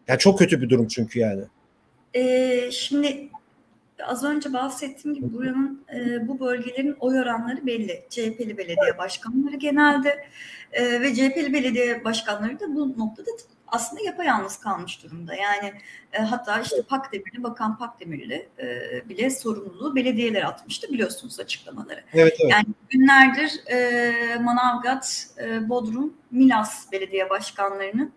Yani 0.07 0.19
çok 0.19 0.39
kötü 0.39 0.61
bir 0.61 0.69
durum 0.69 0.87
çünkü 0.87 1.19
yani. 1.19 1.43
Ee, 2.15 2.69
şimdi 2.71 3.29
az 4.05 4.23
önce 4.23 4.53
bahsettiğim 4.53 5.15
gibi 5.15 5.33
buranın 5.33 5.85
e, 5.95 6.27
bu 6.27 6.39
bölgelerin 6.39 6.95
oy 6.99 7.19
oranları 7.19 7.65
belli. 7.65 8.03
CHP'li 8.09 8.57
belediye 8.57 8.97
başkanları 8.97 9.55
genelde 9.55 10.27
e, 10.71 11.01
ve 11.01 11.15
CHP'li 11.15 11.53
belediye 11.53 12.03
başkanları 12.03 12.59
da 12.59 12.75
bu 12.75 12.99
noktada 12.99 13.29
aslında 13.67 14.01
yapayalnız 14.01 14.57
kalmış 14.57 15.03
durumda. 15.03 15.35
Yani 15.35 15.73
e, 16.13 16.21
hatta 16.21 16.61
işte 16.61 16.81
Pakdemirli, 16.81 17.43
Bakan 17.43 17.77
Pakdemirli 17.77 18.49
e, 18.59 19.09
bile 19.09 19.29
sorumluluğu 19.29 19.95
belediyelere 19.95 20.45
atmıştı 20.45 20.87
biliyorsunuz 20.93 21.39
açıklamaları. 21.39 22.03
Evet, 22.13 22.37
evet. 22.39 22.51
Yani 22.51 22.65
günlerdir 22.89 23.67
e, 23.67 24.35
Manavgat, 24.35 25.27
e, 25.41 25.69
Bodrum, 25.69 26.13
Milas 26.31 26.91
belediye 26.91 27.29
başkanlarının 27.29 28.13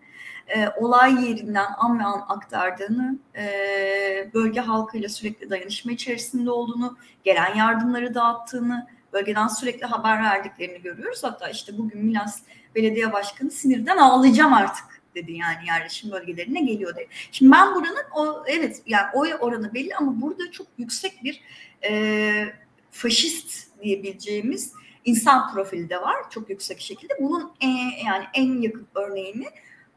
e, 0.47 0.69
olay 0.69 1.29
yerinden 1.29 1.67
an 1.77 1.99
ve 1.99 2.03
an 2.03 2.25
aktardığını, 2.29 3.19
e, 3.35 4.29
bölge 4.33 4.59
halkıyla 4.59 5.09
sürekli 5.09 5.49
dayanışma 5.49 5.91
içerisinde 5.91 6.51
olduğunu, 6.51 6.97
gelen 7.23 7.55
yardımları 7.55 8.15
dağıttığını, 8.15 8.87
bölgeden 9.13 9.47
sürekli 9.47 9.85
haber 9.85 10.23
verdiklerini 10.23 10.81
görüyoruz. 10.81 11.23
Hatta 11.23 11.49
işte 11.49 11.77
bugün 11.77 12.05
Milas 12.05 12.41
Belediye 12.75 13.13
Başkanı 13.13 13.51
sinirden 13.51 13.97
ağlayacağım 13.97 14.53
artık 14.53 14.96
dedi 15.15 15.31
yani 15.31 15.67
yerleşim 15.67 16.11
bölgelerine 16.11 16.61
geliyor 16.61 16.95
dedi. 16.95 17.07
Şimdi 17.31 17.51
ben 17.51 17.75
buranın 17.75 18.05
o 18.15 18.43
evet 18.47 18.81
yani 18.85 19.07
oy 19.13 19.33
oranı 19.39 19.73
belli 19.73 19.95
ama 19.95 20.21
burada 20.21 20.51
çok 20.51 20.67
yüksek 20.77 21.23
bir 21.23 21.41
e, 21.83 22.53
faşist 22.91 23.67
diyebileceğimiz 23.83 24.73
insan 25.05 25.53
profili 25.53 25.89
de 25.89 26.01
var 26.01 26.15
çok 26.29 26.49
yüksek 26.49 26.79
şekilde. 26.79 27.13
Bunun 27.21 27.51
e, 27.61 27.67
yani 28.05 28.25
en 28.33 28.61
yakın 28.61 28.87
örneğini 28.95 29.47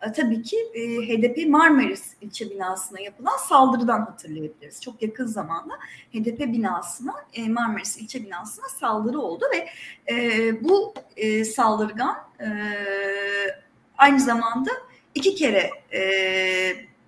e, 0.03 0.13
tabii 0.13 0.43
ki 0.43 0.57
e, 0.75 0.81
HDP 0.81 1.49
Marmaris 1.49 2.15
ilçe 2.21 2.51
binasına 2.51 3.01
yapılan 3.01 3.37
saldırıdan 3.49 4.01
hatırlayabiliriz. 4.01 4.81
Çok 4.81 5.03
yakın 5.03 5.27
zamanda 5.27 5.75
HDP 6.13 6.39
binasına, 6.39 7.15
e, 7.35 7.49
Marmaris 7.49 7.97
ilçe 7.97 8.25
binasına 8.25 8.69
saldırı 8.69 9.21
oldu 9.21 9.45
ve 9.55 9.69
e, 10.15 10.65
bu 10.65 10.95
e, 11.17 11.45
saldırgan 11.45 12.17
e, 12.41 12.49
aynı 13.99 14.21
zamanda 14.21 14.71
iki 15.15 15.35
kere 15.35 15.71
e, 15.93 16.01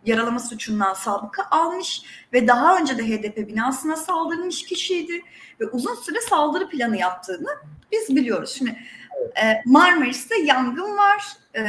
yaralama 0.06 0.40
suçundan 0.40 0.94
sabıka 0.94 1.46
almış 1.50 2.02
ve 2.32 2.48
daha 2.48 2.78
önce 2.78 2.98
de 2.98 3.02
HDP 3.02 3.36
binasına 3.36 3.96
saldırmış 3.96 4.64
kişiydi 4.64 5.22
ve 5.60 5.66
uzun 5.66 5.94
süre 5.94 6.20
saldırı 6.20 6.68
planı 6.68 6.96
yaptığını 6.96 7.48
biz 7.92 8.16
biliyoruz. 8.16 8.54
Şimdi 8.58 8.76
e, 9.42 9.62
Marmaris'te 9.64 10.42
yangın 10.42 10.96
var. 10.96 11.24
E, 11.56 11.62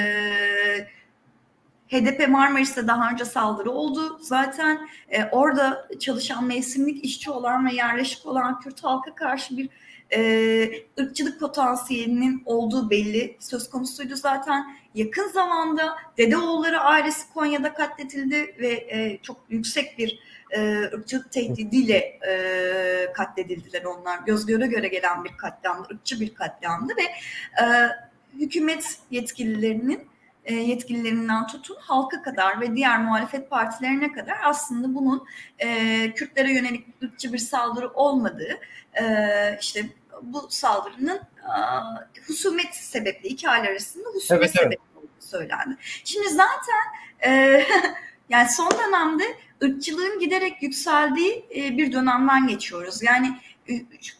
HDP 1.88 2.30
Marmaris'te 2.30 2.88
daha 2.88 3.12
önce 3.12 3.25
saldırı 3.25 3.72
oldu. 3.72 4.20
Zaten 4.22 4.88
e, 5.10 5.25
orada 5.25 5.88
çalışan 6.00 6.46
mevsimlik 6.46 7.06
işçi 7.06 7.32
olan 7.32 7.66
ve 7.66 7.74
yerleşik 7.74 8.25
olan 8.25 8.60
Kürt 8.60 8.84
halka 8.84 9.16
karşı 9.16 9.58
bir 9.58 9.70
e, 10.16 10.86
ırkçılık 11.00 11.40
potansiyelinin 11.40 12.44
olduğu 12.46 12.90
belli 12.90 13.38
söz 13.40 13.70
konusuydu 13.70 14.16
zaten. 14.16 14.78
Yakın 14.96 15.28
zamanda 15.28 15.96
Dedeoğulları 16.18 16.80
ailesi 16.80 17.34
Konya'da 17.34 17.74
katledildi 17.74 18.56
ve 18.60 18.70
e, 18.70 19.20
çok 19.24 19.38
yüksek 19.50 19.98
bir 19.98 20.20
e, 20.52 20.82
ırkçılık 20.82 21.32
tehdidiyle 21.32 22.20
e, 22.28 23.14
katledildiler 23.14 23.84
onlar. 23.84 24.20
Göz 24.26 24.46
göre 24.46 24.68
göre 24.68 24.88
gelen 24.88 25.24
bir 25.24 25.38
katliamdı, 25.38 25.88
ırkçı 25.94 26.20
bir 26.20 26.34
katliamdı 26.34 26.94
ve 26.98 27.04
e, 27.64 27.90
hükümet 28.40 28.98
yetkililerinin 29.12 30.08
e, 30.46 30.54
yetkililerinden 30.56 31.48
tutun 31.48 31.78
halka 31.80 32.22
kadar 32.22 32.62
ve 32.62 32.76
diğer 32.76 33.02
muhalefet 33.02 33.50
partilerine 33.50 34.14
kadar 34.14 34.38
aslında 34.44 34.96
bunun 34.96 35.26
e, 35.60 35.68
Kürtlere 36.14 36.54
yönelik 36.54 36.88
ırkçı 37.04 37.34
bir 37.34 37.38
saldırı 37.38 37.90
olmadığı 37.90 38.60
e, 39.02 39.04
işte 39.62 39.86
bu 40.24 40.48
saldırının 40.50 41.22
husumet 42.27 42.75
sebepli 42.75 43.30
iki 43.30 43.50
aile 43.50 43.70
arasında 43.70 44.10
husumet 44.10 44.42
evet, 44.42 44.56
evet. 44.68 44.80
olduğu 44.96 45.08
söylendi. 45.20 45.77
Şimdi 46.03 46.30
zaten 46.30 46.84
e, 47.25 47.63
yani 48.30 48.50
son 48.50 48.72
dönemde 48.72 49.24
ırkçılığın 49.63 50.20
giderek 50.20 50.63
yükseldiği 50.63 51.46
e, 51.56 51.77
bir 51.77 51.92
dönemden 51.92 52.48
geçiyoruz. 52.48 53.03
Yani 53.03 53.38
e, 53.70 53.74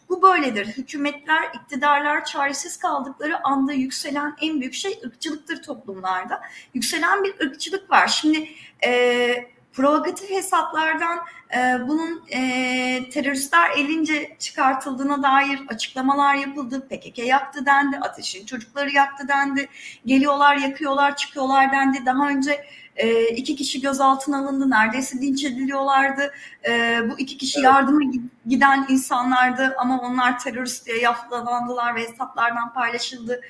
bu 0.08 0.22
böyledir. 0.22 0.66
Hükümetler, 0.66 1.42
iktidarlar 1.54 2.24
çaresiz 2.24 2.78
kaldıkları 2.78 3.46
anda 3.46 3.72
yükselen 3.72 4.36
en 4.42 4.60
büyük 4.60 4.74
şey 4.74 5.00
ırkçılıktır 5.04 5.62
toplumlarda. 5.62 6.40
Yükselen 6.74 7.24
bir 7.24 7.46
ırkçılık 7.46 7.90
var. 7.90 8.08
Şimdi 8.08 8.48
e, 8.86 9.53
provokatif 9.74 10.30
hesaplardan 10.30 11.18
e, 11.56 11.88
bunun 11.88 12.22
e, 12.28 13.10
teröristler 13.10 13.70
elince 13.70 14.36
çıkartıldığına 14.38 15.22
dair 15.22 15.60
açıklamalar 15.68 16.34
yapıldı. 16.34 16.88
PKK 16.88 17.18
yaktı 17.18 17.66
dendi, 17.66 17.96
ateşin 17.96 18.46
çocukları 18.46 18.90
yaktı 18.90 19.28
dendi. 19.28 19.68
Geliyorlar, 20.06 20.56
yakıyorlar, 20.56 21.16
çıkıyorlar 21.16 21.72
dendi. 21.72 22.06
Daha 22.06 22.28
önce 22.28 22.64
e, 22.96 23.28
iki 23.28 23.56
kişi 23.56 23.80
gözaltına 23.80 24.38
alındı, 24.38 24.70
neredeyse 24.70 25.18
linç 25.18 25.44
ediliyorlardı. 25.44 26.32
E, 26.68 27.00
bu 27.10 27.18
iki 27.18 27.38
kişi 27.38 27.58
evet. 27.58 27.64
yardıma 27.64 28.00
giden 28.46 28.86
insanlardı 28.88 29.74
ama 29.78 30.00
onlar 30.00 30.38
terörist 30.38 30.86
diye 30.86 30.98
yaftalandılar 30.98 31.94
ve 31.94 32.00
hesaplardan 32.00 32.72
paylaşıldı. 32.72 33.40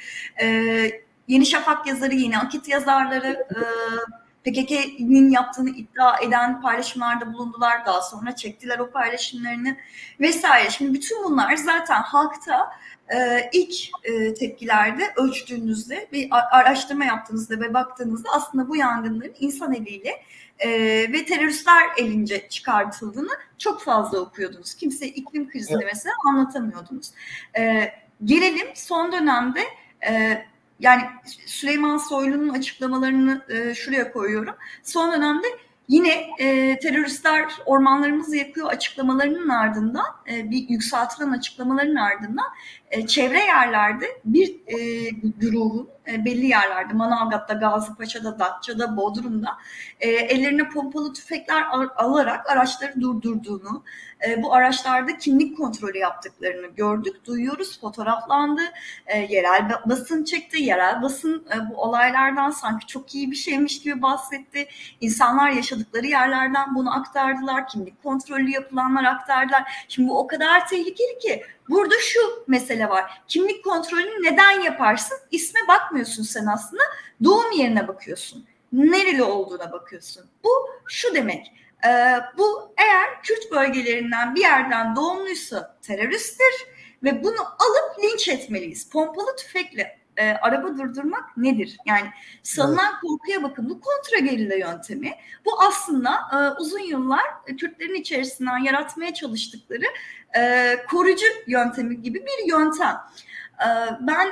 E, 0.43 1.05
Yeni 1.29 1.47
Şafak 1.47 1.87
yazarı 1.87 2.15
yine 2.15 2.39
Akit 2.39 2.69
yazarları 2.69 3.47
e, 3.51 3.61
PKK'nin 4.45 5.31
yaptığını 5.31 5.71
iddia 5.71 6.21
eden 6.21 6.61
paylaşımlarda 6.61 7.33
bulundular. 7.33 7.87
Daha 7.87 8.03
sonra 8.03 8.37
çektiler 8.37 8.79
o 8.79 8.91
paylaşımlarını 8.91 9.77
vesaire. 10.21 10.71
Şimdi 10.71 10.95
bütün 10.95 11.25
bunlar 11.25 11.57
zaten 11.57 12.03
halkta 12.03 12.71
e, 13.09 13.51
ilk 13.53 13.75
e, 14.05 14.35
tepkilerde 14.35 15.13
ölçtüğünüzde 15.17 16.09
bir 16.13 16.29
araştırma 16.31 17.05
yaptığınızda 17.05 17.61
ve 17.61 17.75
baktığınızda 17.75 18.29
aslında 18.33 18.69
bu 18.69 18.77
yangınların 18.77 19.35
insan 19.41 19.75
eliyle 19.75 20.23
e, 20.59 20.71
ve 21.13 21.25
teröristler 21.25 21.89
elince 21.97 22.49
çıkartıldığını 22.49 23.33
çok 23.59 23.83
fazla 23.83 24.19
okuyordunuz. 24.21 24.75
Kimse 24.75 25.07
iklim 25.07 25.51
krizini 25.51 25.83
evet. 25.83 25.93
mesela 25.95 26.15
anlatamıyordunuz. 26.29 27.11
E, 27.59 27.93
gelelim 28.25 28.67
son 28.75 29.13
dönemde 29.13 29.61
e, 30.09 30.45
yani 30.81 31.03
Süleyman 31.47 31.97
Soylu'nun 31.97 32.49
açıklamalarını 32.49 33.45
e, 33.49 33.75
şuraya 33.75 34.13
koyuyorum. 34.13 34.55
Son 34.83 35.13
dönemde 35.13 35.47
yine 35.89 36.31
e, 36.39 36.79
teröristler 36.79 37.45
ormanlarımızı 37.67 38.37
yakıyor 38.37 38.71
açıklamalarının 38.71 39.49
ardından 39.49 40.07
e, 40.31 40.51
bir 40.51 40.69
yükseltilen 40.69 41.31
açıklamaların 41.31 41.97
ardından 41.97 42.47
çevre 43.07 43.39
yerlerde 43.39 44.07
bir 44.25 44.49
e, 44.67 45.11
güruhun 45.39 45.89
e, 46.09 46.25
belli 46.25 46.47
yerlerde 46.47 46.93
Manavgat'ta, 46.93 47.55
Gazipaşa'da, 47.55 48.39
Datça'da, 48.39 48.97
Bodrum'da 48.97 49.49
e, 50.01 50.09
ellerine 50.11 50.69
pompalı 50.69 51.13
tüfekler 51.13 51.63
al- 51.63 51.89
alarak 51.97 52.51
araçları 52.51 53.01
durdurduğunu, 53.01 53.85
e, 54.29 54.43
bu 54.43 54.55
araçlarda 54.55 55.19
kimlik 55.19 55.57
kontrolü 55.57 55.99
yaptıklarını 55.99 56.67
gördük, 56.67 57.25
duyuyoruz, 57.25 57.81
fotoğraflandı, 57.81 58.63
e, 59.07 59.19
yerel 59.19 59.69
basın 59.87 60.25
çekti, 60.25 60.63
yerel 60.63 61.03
basın 61.03 61.47
e, 61.55 61.71
bu 61.71 61.77
olaylardan 61.83 62.51
sanki 62.51 62.87
çok 62.87 63.15
iyi 63.15 63.31
bir 63.31 63.37
şeymiş 63.37 63.83
gibi 63.83 64.03
bahsetti. 64.03 64.67
İnsanlar 65.01 65.51
yaşadıkları 65.51 66.07
yerlerden 66.07 66.75
bunu 66.75 66.95
aktardılar, 66.97 67.69
kimlik 67.69 68.03
kontrolü 68.03 68.51
yapılanlar 68.51 69.05
aktardılar. 69.05 69.85
Şimdi 69.89 70.09
bu 70.09 70.19
o 70.19 70.27
kadar 70.27 70.69
tehlikeli 70.69 71.19
ki 71.19 71.43
Burada 71.69 71.95
şu 72.01 72.21
mesele 72.47 72.89
var. 72.89 73.23
Kimlik 73.29 73.65
kontrolünü 73.65 74.23
neden 74.23 74.61
yaparsın? 74.61 75.19
İsme 75.31 75.61
bakmıyorsun 75.69 76.23
sen 76.23 76.47
aslında. 76.47 76.83
Doğum 77.25 77.53
yerine 77.53 77.89
bakıyorsun. 77.89 78.47
Nereli 78.73 79.23
olduğuna 79.23 79.73
bakıyorsun. 79.73 80.25
Bu 80.45 80.51
şu 80.87 81.15
demek. 81.15 81.53
E, 81.87 81.91
bu 82.39 82.75
eğer 82.79 83.23
Kürt 83.23 83.53
bölgelerinden 83.53 84.35
bir 84.35 84.41
yerden 84.41 84.97
doğumluysa 84.97 85.77
teröristtir 85.83 86.67
ve 87.03 87.25
bunu 87.25 87.41
alıp 87.41 88.05
linç 88.05 88.29
etmeliyiz. 88.29 88.91
Pompalı 88.91 89.37
tüfekle 89.37 89.99
e, 90.17 90.33
araba 90.33 90.79
durdurmak 90.79 91.37
nedir? 91.37 91.77
Yani 91.87 92.07
salınan 92.43 92.91
evet. 92.91 93.01
korkuya 93.01 93.43
bakın 93.43 93.71
bu 93.71 93.81
kontra 93.81 94.19
gerilla 94.19 94.55
yöntemi. 94.55 95.13
Bu 95.45 95.51
aslında 95.69 96.11
e, 96.33 96.61
uzun 96.61 96.79
yıllar 96.79 97.25
e, 97.47 97.57
Kürtlerin 97.57 97.95
içerisinden 97.95 98.59
yaratmaya 98.59 99.15
çalıştıkları 99.15 99.85
e, 100.37 100.77
koruyucu 100.91 101.27
yöntemi 101.47 102.03
gibi 102.03 102.27
bir 102.27 102.49
yöntem. 102.49 102.97
E, 103.61 103.69
ben 104.01 104.29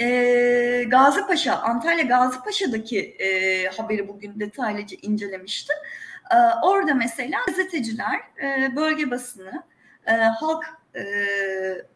e, 0.00 0.84
Gazipaşa, 0.88 1.56
Antalya 1.56 2.04
Gazipaşa'daki 2.04 3.00
e, 3.00 3.68
haberi 3.68 4.08
bugün 4.08 4.40
detaylıca 4.40 4.96
incelemiştim. 5.02 5.76
E, 6.30 6.36
orada 6.62 6.94
mesela 6.94 7.38
gazeteciler, 7.46 8.20
e, 8.42 8.76
bölge 8.76 9.10
basını, 9.10 9.62
e, 10.06 10.12
halk 10.12 10.64
e, 10.96 11.04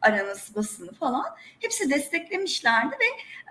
aranası 0.02 0.54
basını 0.54 0.92
falan 0.92 1.26
hepsi 1.61 1.90
desteklemişlerdi 1.90 2.94
ve 3.00 3.04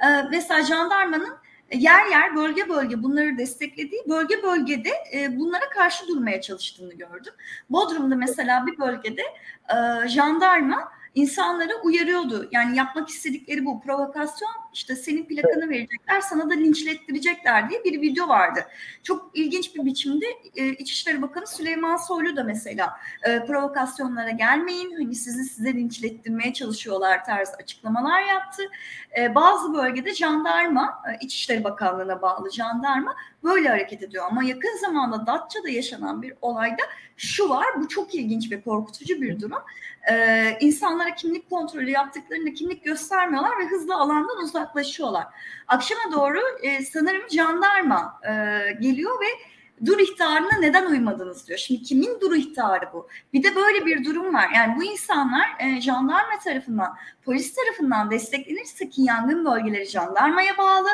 e, 0.08 0.24
mesela 0.32 0.62
jandarmanın 0.64 1.38
yer 1.74 2.06
yer 2.06 2.36
bölge 2.36 2.70
bölge 2.70 3.04
bunları 3.04 3.38
desteklediği 3.38 4.02
bölge 4.10 4.44
bölgede 4.44 4.92
e, 5.14 5.38
bunlara 5.40 5.70
karşı 5.70 6.08
durmaya 6.08 6.42
çalıştığını 6.42 6.94
gördüm. 6.94 7.34
Bodrum'da 7.70 8.16
mesela 8.16 8.66
bir 8.68 8.78
bölgede 8.78 9.24
e, 9.70 10.08
jandarma 10.08 10.92
insanları 11.18 11.72
uyarıyordu. 11.84 12.50
Yani 12.52 12.78
yapmak 12.78 13.10
istedikleri 13.10 13.66
bu 13.66 13.82
provokasyon 13.82 14.52
işte 14.74 14.96
senin 14.96 15.26
plakanı 15.26 15.70
verecekler 15.70 16.22
sana 16.22 16.50
da 16.50 16.54
linçlettirecekler 16.54 17.70
diye 17.70 17.84
bir 17.84 18.02
video 18.02 18.28
vardı. 18.28 18.60
Çok 19.04 19.32
ilginç 19.34 19.76
bir 19.76 19.86
biçimde 19.86 20.26
e, 20.56 20.70
İçişleri 20.70 21.22
Bakanı 21.22 21.48
Süleyman 21.48 21.98
Soylu 21.98 22.36
da 22.36 22.44
mesela 22.44 23.00
e, 23.24 23.46
provokasyonlara 23.46 24.30
gelmeyin 24.30 24.96
hani 24.96 25.16
sizi 25.16 25.44
size 25.44 25.74
linçlettirmeye 25.74 26.54
çalışıyorlar 26.54 27.26
tarzı 27.26 27.54
açıklamalar 27.54 28.22
yaptı. 28.22 28.64
E, 29.20 29.36
bazı 29.36 29.74
bölgede 29.74 30.14
jandarma 30.14 31.04
e, 31.12 31.26
İçişleri 31.26 31.64
Bakanlığı'na 31.64 32.22
bağlı 32.22 32.52
jandarma 32.52 33.16
böyle 33.44 33.70
hareket 33.70 34.04
ediyor 34.04 34.26
ama 34.30 34.44
yakın 34.44 34.78
zamanda 34.82 35.28
Datça'da 35.28 35.70
yaşanan 35.70 36.22
bir 36.22 36.34
olayda 36.42 36.84
şu 37.18 37.50
var 37.50 37.66
bu 37.78 37.88
çok 37.88 38.16
ilginç 38.16 38.52
ve 38.52 38.62
korkutucu 38.62 39.22
bir 39.22 39.40
durum. 39.40 39.58
Ee, 40.12 40.58
insanlara 40.60 41.16
kimlik 41.16 41.50
kontrolü 41.50 41.90
yaptıklarında 41.90 42.54
kimlik 42.54 42.84
göstermiyorlar 42.84 43.60
ve 43.60 43.66
hızlı 43.66 43.96
alandan 43.96 44.44
uzaklaşıyorlar. 44.44 45.26
Akşama 45.68 46.12
doğru 46.14 46.40
e, 46.64 46.86
sanırım 46.86 47.30
jandarma 47.30 48.20
e, 48.24 48.32
geliyor 48.72 49.22
ve 49.22 49.57
dur 49.86 50.00
ihtarına 50.00 50.58
neden 50.60 50.86
uymadınız 50.86 51.48
diyor. 51.48 51.60
Şimdi 51.60 51.82
kimin 51.84 52.20
dur 52.22 52.36
ihtarı 52.36 52.86
bu? 52.94 53.08
Bir 53.34 53.44
de 53.44 53.56
böyle 53.56 53.86
bir 53.86 54.06
durum 54.06 54.34
var. 54.34 54.48
Yani 54.56 54.76
bu 54.78 54.84
insanlar 54.84 55.48
e, 55.60 55.82
jandarma 55.82 56.40
tarafından, 56.44 56.96
polis 57.26 57.56
tarafından 57.56 58.12
desteklenirse 58.12 58.90
ki 58.90 59.02
yangın 59.02 59.46
bölgeleri 59.46 59.86
jandarmaya 59.86 60.58
bağlı. 60.58 60.90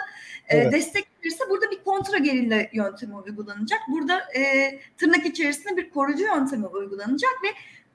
E, 0.48 0.58
evet. 0.58 0.74
Desteklenirse 0.74 1.50
burada 1.50 1.72
bir 1.72 1.84
kontra 1.84 2.17
gerilla 2.17 2.62
yöntemi 2.74 3.15
uygulanacak. 3.15 3.80
Burada 3.88 4.19
e, 4.36 4.72
tırnak 4.98 5.26
içerisinde 5.26 5.78
bir 5.78 5.89
koruyucu 5.89 6.24
yöntemi 6.24 6.65
uygulanacak 6.65 7.34
ve 7.43 7.48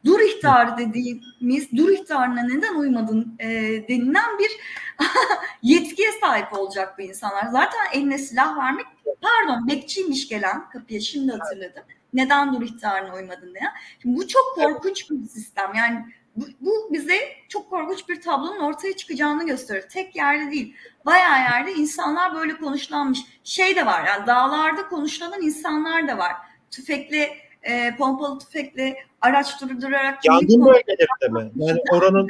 dur 0.04 0.20
ihtarı 0.20 0.78
dediğimiz 0.78 1.72
dur 1.76 1.88
ihtarına 1.88 2.42
neden 2.42 2.74
uymadın 2.74 3.36
e, 3.38 3.48
denilen 3.88 4.38
bir 4.38 4.50
yetkiye 5.62 6.08
sahip 6.20 6.52
olacak 6.52 6.98
bu 6.98 7.02
insanlar. 7.02 7.46
Zaten 7.46 7.80
eline 7.92 8.18
silah 8.18 8.56
vermek 8.56 8.86
pardon 9.22 9.68
bekçiymiş 9.68 10.28
gelen 10.28 10.70
kapıya 10.70 11.00
şimdi 11.00 11.32
hatırladım. 11.32 11.82
Neden 12.12 12.54
dur 12.54 12.62
ihtarına 12.62 13.14
uymadın 13.14 13.54
diye. 13.54 13.64
Şimdi 14.02 14.16
bu 14.16 14.28
çok 14.28 14.54
korkunç 14.54 15.10
bir 15.10 15.28
sistem. 15.28 15.74
Yani 15.74 16.04
bu, 16.36 16.44
bu 16.60 16.88
bize 16.92 17.18
çok 17.48 17.70
korkunç 17.70 18.08
bir 18.08 18.20
tablonun 18.20 18.58
ortaya 18.58 18.96
çıkacağını 18.96 19.46
gösteriyor. 19.46 19.88
Tek 19.88 20.16
yerde 20.16 20.50
değil. 20.50 20.74
Bayağı 21.06 21.38
yerde 21.38 21.72
insanlar 21.72 22.34
böyle 22.34 22.56
konuşlanmış. 22.56 23.18
Şey 23.44 23.76
de 23.76 23.86
var 23.86 24.06
yani 24.06 24.26
dağlarda 24.26 24.88
konuşulan 24.88 25.42
insanlar 25.42 26.08
da 26.08 26.18
var. 26.18 26.32
Tüfekle 26.70 27.47
e, 27.62 27.96
pompalı 27.96 28.38
tüfekle 28.38 28.96
araç 29.20 29.60
durdurarak 29.60 30.24
yangın 30.24 30.66
bölgelerinde 30.66 31.28
mi? 31.28 31.50
Yani 31.56 31.80
oranın 31.92 32.28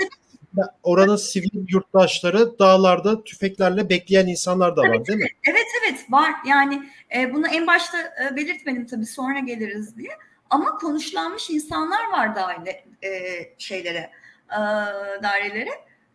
oranın 0.83 1.17
sivil 1.17 1.51
yurttaşları 1.69 2.59
dağlarda 2.59 3.25
tüfeklerle 3.25 3.88
bekleyen 3.88 4.27
insanlar 4.27 4.77
da 4.77 4.81
var 4.81 4.95
evet, 4.97 5.09
değil 5.09 5.19
mi? 5.19 5.27
Evet 5.49 5.67
evet 5.83 6.07
var. 6.11 6.35
Yani 6.47 6.83
e, 7.17 7.35
bunu 7.35 7.49
en 7.49 7.67
başta 7.67 7.99
e, 7.99 8.37
belirtmedim 8.37 8.87
tabii 8.87 9.07
sonra 9.07 9.38
geliriz 9.38 9.97
diye. 9.97 10.11
Ama 10.51 10.77
konuşlanmış 10.77 11.51
insanlar 11.51 12.11
var 12.12 12.37
daire 12.37 12.85
e, 13.03 13.11
şeylere, 13.59 14.11
e, 14.51 14.59
dairelere, 15.23 15.71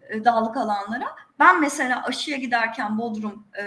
e, 0.10 0.26
dağlık 0.26 0.58
alanlara. 0.58 1.06
Ben 1.40 1.62
mesela 1.62 2.04
aşıya 2.04 2.38
giderken 2.38 2.98
Bodrum 2.98 3.48
e, 3.60 3.64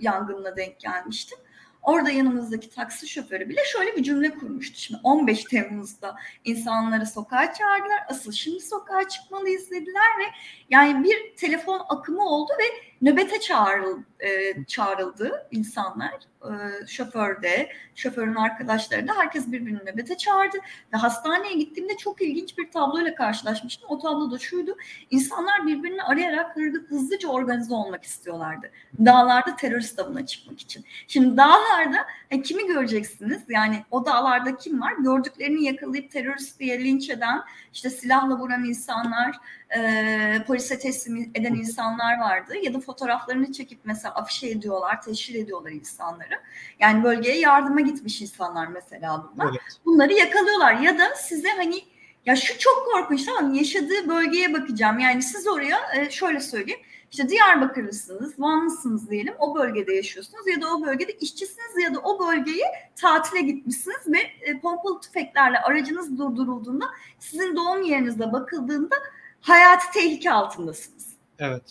yangınına 0.00 0.56
denk 0.56 0.80
gelmiştim. 0.80 1.38
Orada 1.82 2.10
yanımızdaki 2.10 2.70
taksi 2.70 3.08
şoförü 3.08 3.48
bile 3.48 3.60
şöyle 3.72 3.96
bir 3.96 4.02
cümle 4.02 4.30
kurmuştu. 4.30 4.78
Şimdi 4.78 5.00
15 5.02 5.44
Temmuz'da 5.44 6.16
insanları 6.44 7.06
sokağa 7.06 7.52
çağırdılar. 7.54 8.00
Asıl 8.08 8.32
şimdi 8.32 8.60
sokağa 8.60 9.08
çıkmalıyız 9.08 9.70
dediler 9.70 10.18
ve 10.20 10.24
yani 10.70 11.04
bir 11.04 11.36
telefon 11.36 11.86
akımı 11.88 12.24
oldu 12.24 12.52
ve 12.58 12.91
nöbete 13.02 13.40
çağrıl, 13.40 14.02
e, 14.20 14.64
çağrıldı 14.64 15.46
insanlar. 15.50 16.14
E, 16.42 16.86
şoför 16.86 17.42
de, 17.42 17.72
şoförün 17.94 18.34
arkadaşları 18.34 19.08
da 19.08 19.12
herkes 19.16 19.52
birbirini 19.52 19.78
nöbete 19.78 20.16
çağırdı. 20.16 20.56
Ve 20.92 20.96
hastaneye 20.96 21.54
gittiğimde 21.54 21.96
çok 21.96 22.22
ilginç 22.22 22.58
bir 22.58 22.70
tabloyla 22.70 23.14
karşılaşmıştım. 23.14 23.88
O 23.90 23.98
tablo 23.98 24.30
da 24.30 24.38
şuydu. 24.38 24.76
İnsanlar 25.10 25.66
birbirini 25.66 26.02
arayarak 26.02 26.56
hızlıca 26.88 27.28
organize 27.28 27.74
olmak 27.74 28.04
istiyorlardı. 28.04 28.70
Dağlarda 29.04 29.56
terörist 29.56 29.98
avına 29.98 30.26
çıkmak 30.26 30.60
için. 30.60 30.84
Şimdi 31.08 31.36
dağlarda 31.36 32.06
e, 32.30 32.42
kimi 32.42 32.66
göreceksiniz? 32.66 33.42
Yani 33.48 33.84
o 33.90 34.06
dağlarda 34.06 34.56
kim 34.56 34.80
var? 34.80 34.92
Gördüklerini 34.98 35.64
yakalayıp 35.64 36.10
terörist 36.10 36.60
diye 36.60 36.84
linç 36.84 37.10
eden, 37.10 37.40
işte 37.72 37.90
silahla 37.90 38.38
vuran 38.38 38.64
insanlar, 38.64 39.36
e, 39.76 40.44
polise 40.46 40.78
teslim 40.78 41.30
eden 41.34 41.54
insanlar 41.54 42.18
vardı. 42.18 42.54
Ya 42.62 42.74
da 42.74 42.80
fotoğraflarını 42.80 43.52
çekip 43.52 43.78
mesela 43.84 44.14
afişe 44.14 44.48
ediyorlar, 44.48 45.02
teşhir 45.02 45.34
ediyorlar 45.34 45.70
insanları. 45.70 46.40
Yani 46.80 47.04
bölgeye 47.04 47.38
yardıma 47.38 47.80
gitmiş 47.80 48.22
insanlar 48.22 48.66
mesela 48.66 49.30
bunlar. 49.34 49.50
Evet. 49.50 49.60
Bunları 49.84 50.12
yakalıyorlar 50.12 50.74
ya 50.74 50.98
da 50.98 51.14
size 51.14 51.48
hani 51.48 51.84
ya 52.26 52.36
şu 52.36 52.58
çok 52.58 52.88
korkunç 52.92 53.24
tamam 53.24 53.54
yaşadığı 53.54 54.08
bölgeye 54.08 54.52
bakacağım. 54.52 54.98
Yani 54.98 55.22
siz 55.22 55.48
oraya 55.48 55.78
e, 55.96 56.10
şöyle 56.10 56.40
söyleyeyim. 56.40 56.80
İşte 57.12 57.28
Diyarbakırlısınız, 57.28 58.40
Vanlısınız 58.40 59.10
diyelim. 59.10 59.34
O 59.38 59.54
bölgede 59.54 59.94
yaşıyorsunuz 59.94 60.46
ya 60.46 60.60
da 60.60 60.74
o 60.74 60.86
bölgede 60.86 61.12
işçisiniz 61.12 61.84
ya 61.84 61.94
da 61.94 62.00
o 62.00 62.26
bölgeye 62.26 62.64
tatile 62.96 63.40
gitmişsiniz 63.40 64.08
ve 64.08 64.18
e, 64.40 64.60
pompalı 64.60 65.00
tüfeklerle 65.00 65.58
aracınız 65.58 66.18
durdurulduğunda 66.18 66.84
sizin 67.18 67.56
doğum 67.56 67.82
yerinize 67.82 68.32
bakıldığında 68.32 68.96
hayati 69.42 69.84
tehlike 69.94 70.32
altındasınız. 70.32 71.06
Evet. 71.38 71.62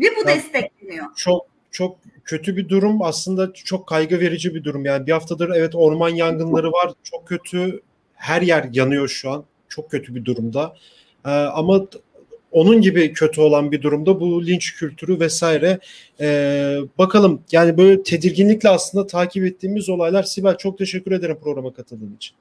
Ve 0.00 0.04
bu 0.16 0.28
ya, 0.28 0.36
destekleniyor. 0.36 1.06
Çok 1.16 1.46
çok 1.70 1.96
kötü 2.24 2.56
bir 2.56 2.68
durum. 2.68 3.02
Aslında 3.02 3.52
çok 3.52 3.86
kaygı 3.86 4.20
verici 4.20 4.54
bir 4.54 4.64
durum. 4.64 4.84
Yani 4.84 5.06
bir 5.06 5.12
haftadır 5.12 5.50
evet 5.56 5.74
orman 5.74 6.08
yangınları 6.08 6.72
var. 6.72 6.92
Çok 7.04 7.28
kötü. 7.28 7.80
Her 8.14 8.42
yer 8.42 8.68
yanıyor 8.72 9.08
şu 9.08 9.30
an. 9.30 9.44
Çok 9.68 9.90
kötü 9.90 10.14
bir 10.14 10.24
durumda. 10.24 10.76
Ee, 11.24 11.30
ama 11.30 11.86
onun 12.52 12.80
gibi 12.80 13.12
kötü 13.12 13.40
olan 13.40 13.72
bir 13.72 13.82
durumda 13.82 14.20
bu 14.20 14.46
linç 14.46 14.74
kültürü 14.74 15.20
vesaire. 15.20 15.78
Ee, 16.20 16.78
bakalım. 16.98 17.42
Yani 17.52 17.78
böyle 17.78 18.02
tedirginlikle 18.02 18.68
aslında 18.68 19.06
takip 19.06 19.44
ettiğimiz 19.44 19.88
olaylar. 19.88 20.22
Sibel 20.22 20.56
çok 20.56 20.78
teşekkür 20.78 21.12
ederim 21.12 21.38
programa 21.42 21.72
katıldığın 21.72 22.16
için. 22.16 22.36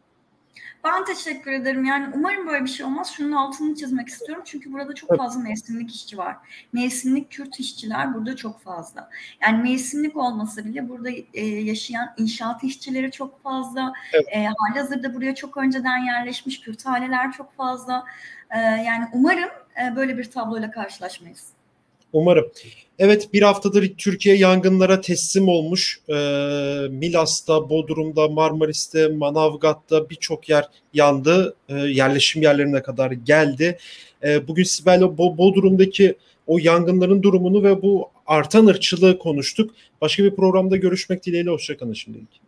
Ben 0.85 1.05
teşekkür 1.05 1.51
ederim. 1.51 1.85
Yani 1.85 2.07
umarım 2.13 2.47
böyle 2.47 2.63
bir 2.63 2.69
şey 2.69 2.85
olmaz. 2.85 3.11
Şunun 3.11 3.31
altını 3.31 3.75
çizmek 3.75 4.07
istiyorum. 4.07 4.43
Çünkü 4.47 4.73
burada 4.73 4.95
çok 4.95 5.17
fazla 5.17 5.39
mevsimlik 5.39 5.95
işçi 5.95 6.17
var. 6.17 6.37
Mevsimlik 6.73 7.31
Kürt 7.31 7.59
işçiler 7.59 8.13
burada 8.13 8.35
çok 8.35 8.61
fazla. 8.61 9.09
Yani 9.41 9.63
mevsimlik 9.63 10.17
olmasa 10.17 10.65
bile 10.65 10.89
burada 10.89 11.09
e, 11.33 11.45
yaşayan 11.45 12.13
inşaat 12.17 12.63
işçileri 12.63 13.11
çok 13.11 13.43
fazla. 13.43 13.93
Evet. 14.13 14.25
E, 14.31 14.45
halihazırda 14.57 15.13
buraya 15.13 15.35
çok 15.35 15.57
önceden 15.57 15.97
yerleşmiş 15.97 16.61
Kürt 16.61 16.87
aileler 16.87 17.31
çok 17.31 17.55
fazla. 17.55 18.05
E, 18.49 18.59
yani 18.59 19.05
umarım 19.13 19.49
e, 19.83 19.95
böyle 19.95 20.17
bir 20.17 20.31
tabloyla 20.31 20.71
karşılaşmayız. 20.71 21.54
Umarım. 22.15 22.51
Evet 22.99 23.33
bir 23.33 23.41
haftadır 23.41 23.93
Türkiye 23.97 24.35
yangınlara 24.35 25.01
teslim 25.01 25.47
olmuş. 25.47 25.99
E, 26.09 26.13
Milas'ta, 26.89 27.69
Bodrum'da, 27.69 28.27
Marmaris'te, 28.27 29.07
Manavgat'ta 29.07 30.09
birçok 30.09 30.49
yer 30.49 30.65
yandı. 30.93 31.55
E, 31.69 31.73
yerleşim 31.73 32.41
yerlerine 32.41 32.81
kadar 32.81 33.11
geldi. 33.11 33.77
E, 34.23 34.47
bugün 34.47 34.63
Sibel'le 34.63 35.01
Bo- 35.01 35.37
Bodrum'daki 35.37 36.15
o 36.47 36.57
yangınların 36.57 37.23
durumunu 37.23 37.63
ve 37.63 37.81
bu 37.81 38.09
artan 38.27 38.65
ırkçılığı 38.65 39.19
konuştuk. 39.19 39.71
Başka 40.01 40.23
bir 40.23 40.35
programda 40.35 40.75
görüşmek 40.77 41.25
dileğiyle. 41.25 41.49
Hoşçakalın 41.49 41.93
şimdilik. 41.93 42.44